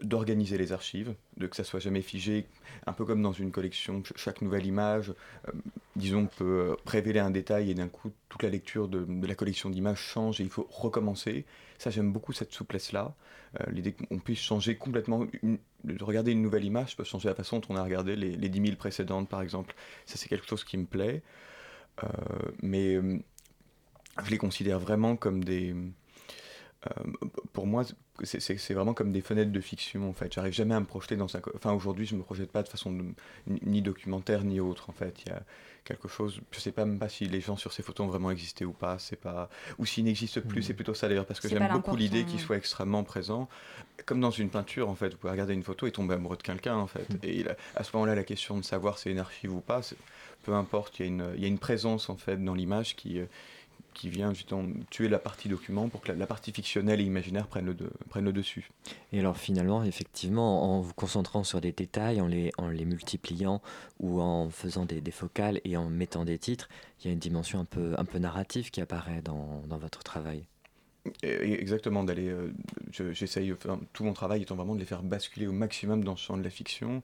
[0.03, 2.47] d'organiser les archives, de que ça soit jamais figé,
[2.87, 5.13] un peu comme dans une collection, chaque nouvelle image,
[5.49, 5.53] euh,
[5.95, 9.71] disons, peut euh, révéler un détail et d'un coup toute la lecture de, la collection
[9.71, 11.45] d'images change et il faut recommencer.
[11.79, 13.15] Ça, j'aime beaucoup cette souplesse-là.
[13.61, 15.27] Euh, l'idée qu'on puisse changer complètement,
[15.85, 18.61] de regarder une nouvelle image peut changer la façon dont on a regardé les 10
[18.61, 19.75] 000 précédentes, par exemple.
[20.07, 21.23] Ça, c'est quelque chose qui me plaît.
[22.63, 22.99] Mais
[24.25, 25.75] je les considère vraiment comme des
[27.53, 27.85] pour moi,
[28.23, 30.33] c'est vraiment comme des fenêtres de fiction en fait.
[30.33, 31.41] J'arrive jamais à me projeter dans un.
[31.55, 32.97] Enfin aujourd'hui, je me projette pas de façon
[33.47, 35.23] ni documentaire ni autre en fait.
[35.25, 35.43] Il y a
[35.85, 36.41] quelque chose.
[36.51, 38.73] Je sais pas même pas si les gens sur ces photos ont vraiment existé ou
[38.73, 38.99] pas.
[38.99, 40.61] C'est pas ou s'ils n'existent plus.
[40.61, 40.65] Hmm.
[40.65, 43.49] C'est plutôt ça d'ailleurs parce que j'aime beaucoup l'idée qu'ils soient extrêmement présents.
[44.05, 46.43] Comme dans une peinture en fait, vous pouvez regarder une photo et tomber amoureux de
[46.43, 47.09] quelqu'un en fait.
[47.11, 47.19] Hmm.
[47.23, 49.81] Et à ce moment-là, la question de savoir si c'est une archive ou pas,
[50.43, 50.99] peu importe.
[50.99, 53.27] Il y a une il y a une présence en fait dans l'image qui euh,
[53.97, 57.65] qui vient justement tuer la partie document pour que la, partie fictionnelle et imaginaire prenne
[57.65, 57.75] le,
[58.21, 58.71] le dessus.
[59.13, 63.63] Et alors finalement, effectivement, en vous concentrant sur des détails, en les, en les multipliant
[63.99, 66.69] ou en faisant des, des, focales et en mettant des titres,
[67.01, 70.03] il y a une dimension un peu, un peu narrative qui apparaît dans, dans votre
[70.03, 70.45] travail.
[71.23, 72.29] Exactement, d'aller.
[72.29, 72.53] Euh,
[72.91, 73.55] j'essaye,
[73.93, 76.43] tout mon travail étant vraiment de les faire basculer au maximum dans le champ de
[76.43, 77.03] la fiction.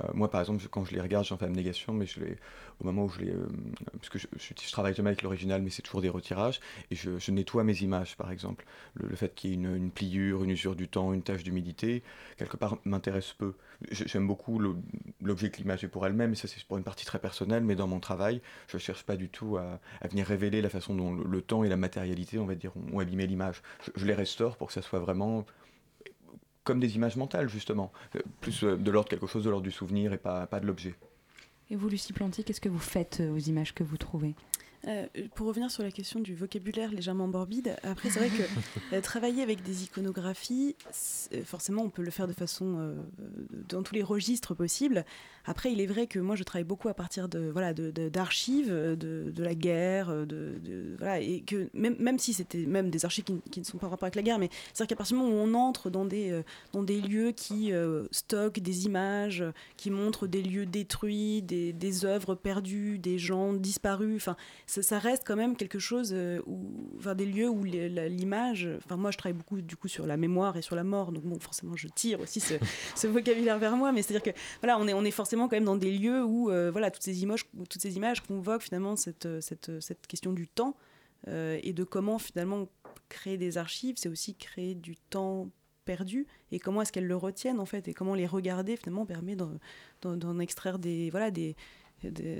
[0.00, 2.36] Euh, moi, par exemple, quand je les regarde, j'en fais abnégation, mais je les,
[2.80, 3.30] au moment où je les.
[3.30, 3.46] Euh,
[3.92, 7.64] parce que je, travaille jamais avec l'original, mais c'est toujours des retirages, et je, nettoie
[7.64, 8.64] mes images, par exemple.
[8.94, 12.02] Le, fait qu'il y ait une, pliure, une usure du temps, une tache d'humidité,
[12.36, 13.54] quelque part, m'intéresse peu.
[13.90, 14.58] J'aime beaucoup
[15.20, 17.76] l'objet que l'image est pour elle-même, et ça, c'est pour une partie très personnelle, mais
[17.76, 21.42] dans mon travail, je cherche pas du tout à, venir révéler la façon dont le,
[21.42, 23.62] temps et la matérialité, on va dire, ont, abîmé l'image.
[23.94, 25.44] Je les restaure pour que ça soit vraiment
[26.64, 27.92] comme des images mentales, justement.
[28.16, 30.66] Euh, plus euh, de l'ordre quelque chose de l'ordre du souvenir et pas, pas de
[30.66, 30.94] l'objet.
[31.70, 34.34] Et vous, Lucie Planty, qu'est-ce que vous faites euh, aux images que vous trouvez?
[34.86, 38.42] Euh, pour revenir sur la question du vocabulaire légèrement morbide, après c'est vrai que
[38.94, 40.76] euh, travailler avec des iconographies,
[41.32, 42.94] euh, forcément on peut le faire de façon
[43.68, 45.04] dans tous les registres possibles.
[45.46, 49.30] Après il est vrai que moi je travaille beaucoup à partir de voilà d'archives de,
[49.30, 50.54] de, la guerre, de,
[50.98, 53.90] voilà et que même, même si c'était même des archives qui, ne sont pas en
[53.90, 56.42] rapport avec la guerre, mais c'est-à-dire qu'à partir du moment où on entre dans des
[56.72, 57.72] dans des lieux qui
[58.10, 59.44] stockent des images,
[59.76, 64.36] qui montrent des lieux détruits, des, des œuvres perdues, des gens disparus, enfin
[64.74, 68.68] ça, ça reste quand même quelque chose euh, où, enfin, des lieux où l'image.
[68.84, 71.22] Enfin, moi, je travaille beaucoup du coup sur la mémoire et sur la mort, donc
[71.22, 72.54] bon, forcément, je tire aussi ce,
[72.96, 75.64] ce vocabulaire vers moi, mais c'est-à-dire que voilà, on est, on est forcément quand même
[75.64, 79.26] dans des lieux où euh, voilà, toutes ces images, toutes ces images convoquent finalement cette,
[79.26, 80.76] euh, cette, cette question du temps
[81.28, 82.66] euh, et de comment finalement
[83.08, 85.50] créer des archives, c'est aussi créer du temps
[85.84, 89.36] perdu et comment est-ce qu'elles le retiennent en fait et comment les regarder finalement permet
[89.36, 91.56] d'en extraire des voilà des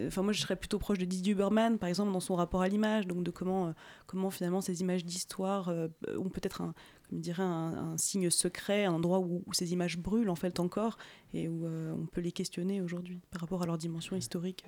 [0.06, 2.68] Enfin, moi, je serais plutôt proche de Didier Huberman, par exemple, dans son rapport à
[2.68, 3.72] l'image, donc de comment, euh,
[4.06, 6.74] comment finalement ces images d'histoire euh, ont peut-être un,
[7.08, 10.98] comme dirait, un, signe secret, un endroit où, ces images brûlent en fait encore,
[11.32, 14.64] et où euh, on peut les questionner aujourd'hui par rapport à leur dimension historique.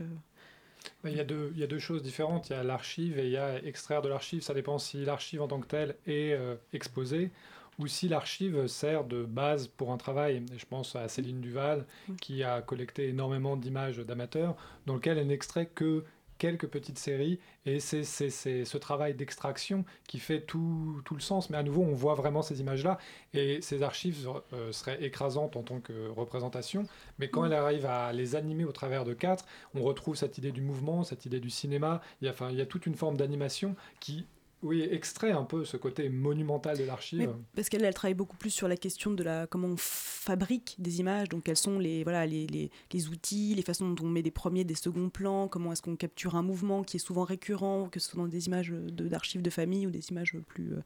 [1.05, 2.49] Il y, a deux, choses différentes.
[2.49, 4.43] Il y a l'archive et il y a extraire de l'archive.
[4.43, 6.39] Ça dépend si l'archive en tant que telle est
[6.73, 7.33] exposée
[7.79, 10.43] ou si l'archive sert de base pour un travail.
[10.55, 11.87] Et je pense à Céline Duval
[12.21, 14.57] qui a collecté énormément d'images d'amateurs
[14.87, 16.05] dans lequel elle n'extrait que
[16.39, 21.51] quelques petites séries et c'est ce travail d'extraction qui fait tout, tout le sens.
[21.51, 22.99] Mais à nouveau, on voit vraiment ces images-là
[23.35, 26.85] et ces archives euh, seraient écrasantes en tant que représentation.
[27.19, 30.53] Mais quand elle arrive à les animer au travers de quatre, on retrouve cette idée
[30.53, 32.01] du mouvement, cette idée du cinéma.
[32.21, 34.27] Il y a, enfin, il y a toute une forme d'animation qui
[34.63, 37.35] oui, extrait un peu ce côté monumental de l'archive.
[37.55, 40.99] Parce qu'elle elle travaille beaucoup plus sur la question de la comment on fabrique des
[41.01, 44.23] images, donc quels sont les voilà les, les, les outils, les façons dont on met
[44.23, 47.89] des premiers, des seconds plans, comment est-ce qu'on capture un mouvement qui est souvent récurrent,
[47.91, 50.81] que ce soit dans des images d'archives de, famille ou des images plus euh,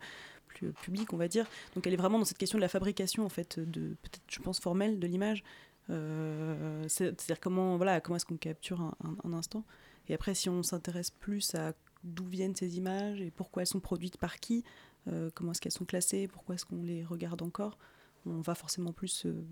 [0.49, 1.47] plus euh, publiques, on va dire.
[1.75, 4.41] Donc elle est vraiment dans cette question de la fabrication en fait, de peut-être je
[4.41, 5.43] pense formelle de l'image.
[5.91, 9.65] Euh, c'est- C'est-à-dire comment voilà comment est-ce qu'on capture un, un- un instant.
[10.09, 11.73] Et après si on s'intéresse plus à
[12.05, 14.65] d'où viennent ces images et pourquoi elles sont produites par qui,
[15.09, 17.79] euh, comment est-ce qu'elles sont classées, pourquoi est-ce qu'on les regarde encore,
[18.27, 19.09] on va forcément plus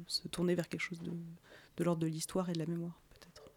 [0.06, 3.50] se, tourner vers quelque chose de, l'ordre de l'histoire et de la mémoire, peut-être.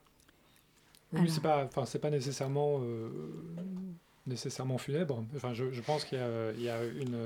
[1.13, 1.33] Oui, Alors.
[1.33, 3.09] c'est pas, enfin, c'est pas nécessairement, euh,
[4.25, 5.25] nécessairement funèbre.
[5.35, 7.17] Enfin, je, pense qu'il y a, une,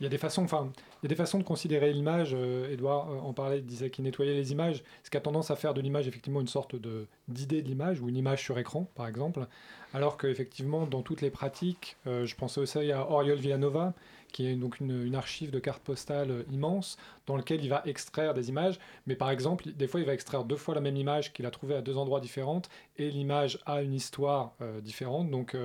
[0.00, 0.70] il y a des façons, enfin,
[1.02, 2.34] il y a des façons de considérer l'image.
[2.34, 5.50] euh, Edouard euh, en parlait, il disait qu'il nettoyait les images, ce qui a tendance
[5.50, 8.58] à faire de l'image effectivement une sorte de d'idée de l'image ou une image sur
[8.58, 9.46] écran, par exemple.
[9.94, 13.94] Alors qu'effectivement, dans toutes les pratiques, euh, je pensais aussi à Oriol Villanova,
[14.32, 18.34] qui est donc une, archive de cartes postales euh, immense, dans lequel il va extraire
[18.34, 18.78] des images.
[19.06, 21.50] Mais par exemple, des fois, il va extraire deux fois la même image qu'il a
[21.50, 22.62] trouvée à deux endroits différents,
[22.98, 25.30] et l'image a une histoire différente.
[25.30, 25.56] Donc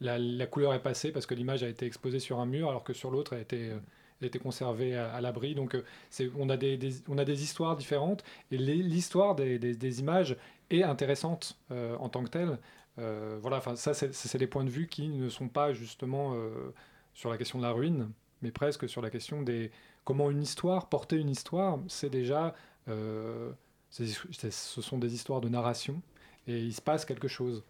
[0.00, 2.92] la, couleur est passée parce que l'image a été exposée sur un mur, alors que
[2.92, 5.54] sur l'autre, elle a été, conservée à, l'abri.
[5.54, 5.82] Donc euh,
[6.38, 10.36] on, a des, histoires différentes, et l'histoire des, images
[10.70, 12.58] est intéressante euh, en tant que telle.
[12.98, 16.36] Euh, voilà, ça, c'est, des points de vue qui ne sont pas justement
[17.14, 18.10] sur la question de la ruine,
[18.42, 19.70] mais presque sur la question des
[20.04, 22.54] comment une histoire, porter une histoire, c'est déjà,
[22.86, 23.54] ce
[24.80, 26.00] sont des histoires de narration
[26.46, 27.62] et il se passe quelque chose.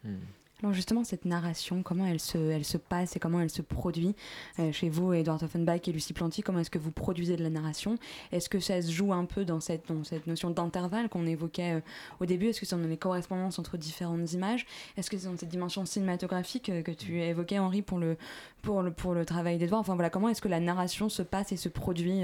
[0.60, 4.16] Alors justement, cette narration, comment elle se, passe et comment elle se produit
[4.58, 7.50] euh, chez vous, Edouard Offenbach et Lucie Planty, comment est-ce que vous produisez de la
[7.50, 7.96] narration?
[8.32, 9.88] Est-ce que ça se joue un peu dans cette,
[10.26, 11.80] notion d'intervalle qu'on évoquait euh,
[12.18, 12.46] au début?
[12.46, 14.66] Est-ce que c'est dans les correspondances entre différentes images?
[14.96, 18.16] Est-ce que c'est dans cette dimension cinématographique euh, que tu évoquais, Henri, pour le,
[18.62, 21.68] pour le, travail d'Edouard Enfin voilà, comment est-ce que la narration se passe et se
[21.68, 22.22] produit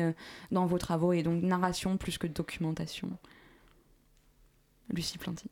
[0.50, 1.12] dans vos travaux?
[1.12, 3.10] Et donc narration plus que documentation.
[4.92, 5.48] Lucie Planty.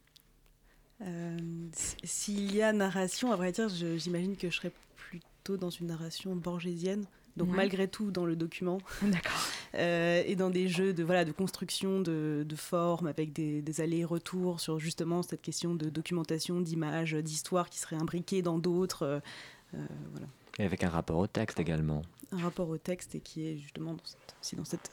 [1.03, 1.39] Euh,
[2.05, 5.87] S'il y a narration, à vrai dire, je- j'imagine que je serais plutôt dans une
[5.89, 7.05] narration borgésienne.
[7.37, 7.57] Donc Ouais.
[7.57, 8.79] malgré tout dans le document.
[9.03, 9.33] D'accord.
[9.75, 13.81] Euh, et dans des jeux de, voilà, de construction de, de formes avec des, des
[13.81, 19.03] allers-retours sur justement cette question de documentation, d'image, d'histoire qui serait imbriquée dans d'autres.
[19.05, 19.21] euh,
[19.75, 20.27] euh, voilà.
[20.59, 22.03] Et avec un rapport au texte également.
[22.33, 24.91] Un rapport au texte et qui est justement dans cette, aussi dans cette...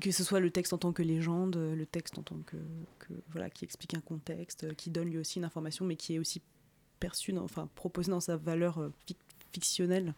[0.00, 2.56] que ce soit le texte en tant que légende, euh, le texte en tant que,
[2.98, 6.14] que voilà, qui explique un contexte, euh, qui donne lui aussi une information, mais qui
[6.14, 6.42] est aussi
[7.00, 9.16] perçu, dans- enfin proposé dans sa valeur euh, fic-
[9.52, 10.14] fictionnelle.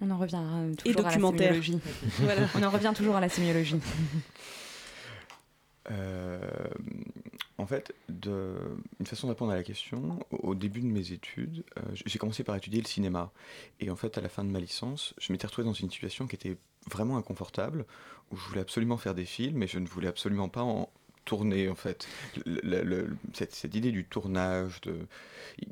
[0.00, 1.80] On en revient euh, Et toujours à la sémiologie.
[2.20, 2.48] Voilà.
[2.54, 3.76] On en revient toujours à la sémiologie.
[5.90, 6.40] Euh,
[7.58, 8.56] en fait, de,
[8.98, 12.18] une façon de répondre à la question, au au début de mes études, euh, j'ai
[12.18, 13.30] commencé par étudier le cinéma.
[13.78, 16.26] Et en fait, à la fin de ma licence, je m'étais retrouvé dans une situation
[16.26, 16.56] qui était
[16.90, 17.84] vraiment inconfortable,
[18.30, 20.88] où je voulais absolument faire des films, mais je ne voulais absolument pas en
[21.24, 22.06] tourner, en fait.
[22.44, 24.94] Le- le- le- cette, cette idée du tournage, de...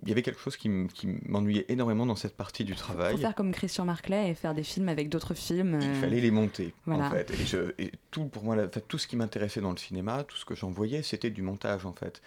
[0.03, 3.12] il y avait quelque chose qui m'ennuyait énormément dans cette partie du travail.
[3.12, 5.79] Faut faire comme Christian Marclay et faire des films avec d'autres films.
[5.81, 7.07] Il euh, fallait les monter, voilà.
[7.07, 7.31] en fait.
[7.31, 10.37] Et, je- et tout, pour moi, la- tout ce qui m'intéressait dans le cinéma, tout
[10.37, 12.21] ce que j'en voyais, c'était du montage, en fait.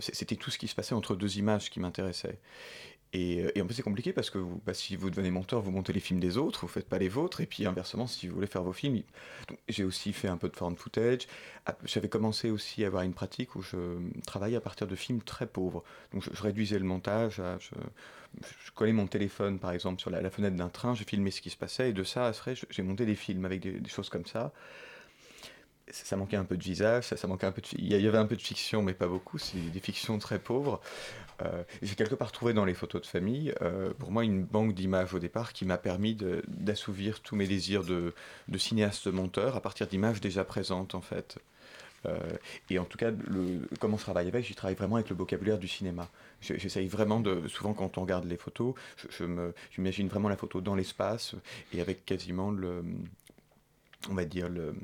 [0.00, 2.38] C'était tout ce qui se passait entre deux images qui m'intéressait.
[3.16, 5.70] Et, euh, et en plus, c'est compliqué parce que bah, si vous devenez monteur, vous
[5.70, 7.40] montez les films des autres, vous faites pas les vôtres.
[7.40, 9.02] Et puis inversement, si vous voulez faire vos films,
[9.68, 11.26] j'ai aussi fait un peu de found footage.
[11.64, 13.96] Ah, J'avais commencé aussi à avoir une pratique où je
[14.26, 15.82] travaillais à partir de films très pauvres.
[16.12, 17.40] Donc je, réduisais le montage.
[17.58, 17.74] je,
[18.64, 21.50] je collais mon téléphone, par exemple, sur la, fenêtre d'un train, je filmais ce qui
[21.50, 21.90] se passait.
[21.90, 24.52] Et de ça, après, j'ai monté des films avec des, choses comme ça.
[25.88, 28.18] Ça, manquait un peu de visage, ça, ça manquait un peu de, il y avait
[28.18, 29.38] un peu de fiction, mais pas beaucoup.
[29.38, 30.80] C'est des fictions très pauvres.
[31.42, 34.74] Euh, j'ai quelque part trouvé dans les photos de famille, euh, pour moi, une banque
[34.74, 36.16] d'images au départ qui m'a permis
[36.48, 38.14] d'assouvir tous mes désirs de,
[38.56, 41.38] cinéaste-monteur à partir d'images déjà présentes, en fait.
[42.06, 42.16] Euh,
[42.70, 43.10] et en tout cas,
[43.80, 46.08] comment je travaille avec, j'y travaille vraiment avec le vocabulaire du cinéma.
[46.40, 47.48] J'essaye vraiment de.
[47.48, 51.34] Souvent, quand on regarde les photos, je, je j'imagine vraiment la photo dans l'espace
[51.72, 52.84] et avec quasiment le.
[54.10, 54.74] On va dire le,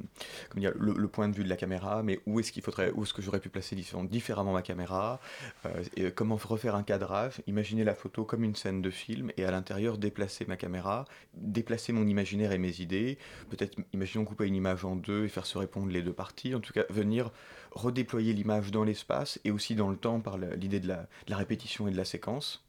[0.56, 3.22] le, point de vue de la caméra, mais où est-ce qu'il faudrait, où est-ce que
[3.22, 5.20] j'aurais pu placer différemment, ma caméra,
[5.66, 9.44] euh, et comment refaire un cadrage, imaginer la photo comme une scène de film, et
[9.44, 11.04] à l'intérieur déplacer ma caméra,
[11.34, 13.18] déplacer mon imaginaire et mes idées,
[13.50, 16.60] peut-être, imaginons couper une image en deux et faire se répondre les deux parties, en
[16.60, 17.30] tout cas venir
[17.70, 21.92] redéployer l'image dans l'espace et aussi dans le temps par l'idée de la répétition et
[21.92, 22.64] de la séquence.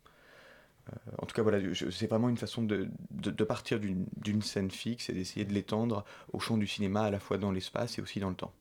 [0.89, 1.59] Euh, en tout cas, voilà,
[1.91, 6.03] c'est vraiment une façon de, de- partir d'une scène fixe et d'essayer de l'étendre
[6.33, 8.53] au champ du cinéma à la fois dans l'espace et aussi dans le temps.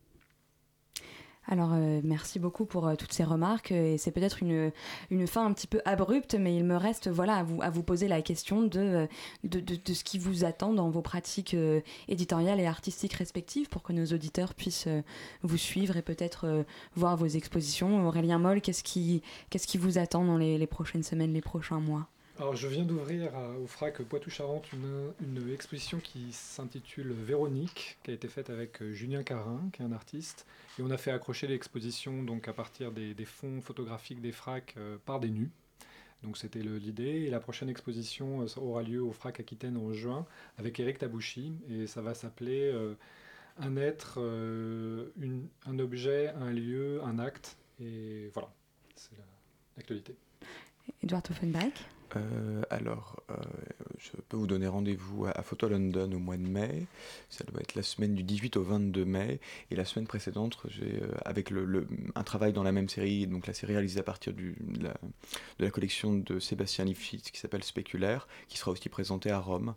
[1.48, 3.72] Alors, euh, merci beaucoup pour euh, toutes ces remarques.
[3.72, 4.70] Et c'est peut-être une,
[5.10, 7.82] une fin un petit peu abrupte, mais il me reste voilà, à, vous, à vous
[7.82, 9.06] poser la question de, euh,
[9.44, 11.56] de, ce qui vous attend dans vos pratiques
[12.08, 14.88] éditoriales et artistiques respectives pour que nos auditeurs puissent
[15.42, 16.64] vous suivre et peut-être
[16.94, 18.06] voir vos expositions.
[18.06, 22.08] Aurélien Moll, qu'est-ce qui, qu'est-ce qui vous attend dans les prochaines semaines, les prochains mois?
[22.38, 23.30] Alors, je viens d'ouvrir
[23.62, 29.22] au FRAC Poitou-Charentes une, exposition qui s'intitule Véronique, qui a été faite avec euh, Julien
[29.22, 30.46] Carin, qui est un artiste.
[30.78, 34.96] Et on a fait accrocher l'exposition donc à partir des, fonds photographiques des FRAC euh,
[35.04, 35.50] par des nus.
[36.22, 37.24] Donc c'était l'idée.
[37.26, 40.26] Et la prochaine exposition euh, aura lieu au FRAC Aquitaine en juin
[40.56, 41.52] avec Eric Tabouchi.
[41.68, 42.72] Et ça va s'appeler
[43.58, 44.18] Un être,
[45.66, 47.58] un objet, un lieu, un acte.
[47.78, 48.50] Et voilà,
[48.96, 49.24] c'est la-
[49.76, 50.16] l'actualité.
[51.02, 51.86] Edouard Offenbach
[52.16, 53.34] Euh, alors, euh,
[53.98, 56.86] je peux vous donner rendez-vous à, Photo London au mois de mai.
[57.30, 59.40] Ça doit être la semaine du 18 au 22 mai.
[59.70, 63.46] Et la semaine précédente, j'ai euh, avec le, un travail dans la même série, donc
[63.46, 64.54] la série réalisée à partir de,
[65.58, 69.74] la, collection de Sébastien Lifshitz qui s'appelle Spéculaire, qui sera aussi présentée à Rome.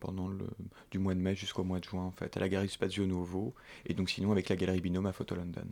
[0.00, 0.46] pendant le
[0.90, 3.54] du mois de mai jusqu'au mois de juin en fait à la galerie Spazio Nuovo
[3.84, 5.66] et donc sinon avec la galerie Binôme à Photo London.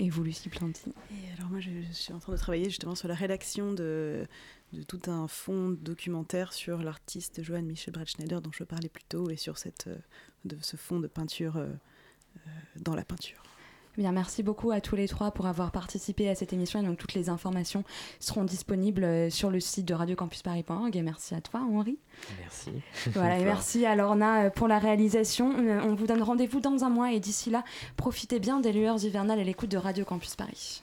[0.00, 3.06] Et vous, Lucie Planty Et alors moi, je, suis en train de travailler justement sur
[3.06, 4.26] la rédaction de,
[4.88, 9.36] tout un fond documentaire sur l'artiste Johann Michel Breitschneider dont je parlais plus tôt et
[9.36, 9.96] sur cette, euh,
[10.46, 13.42] de ce fond de peinture euh, euh, dans la peinture.
[13.98, 16.80] Bien, merci beaucoup à tous les trois pour avoir participé à cette émission.
[16.80, 17.84] Et donc, toutes les informations
[18.20, 20.96] seront disponibles euh, sur le site de radiocampusparis.org.
[20.96, 21.98] Et merci à toi, Henri.
[22.40, 22.70] Merci.
[23.12, 25.52] Voilà, et merci à Lorna euh, pour la réalisation.
[25.58, 27.12] Euh, On vous donne rendez-vous dans un mois.
[27.12, 27.64] Et d'ici là,
[27.96, 30.82] profitez bien des lueurs hivernales et l'écoute de Radio Campus Paris.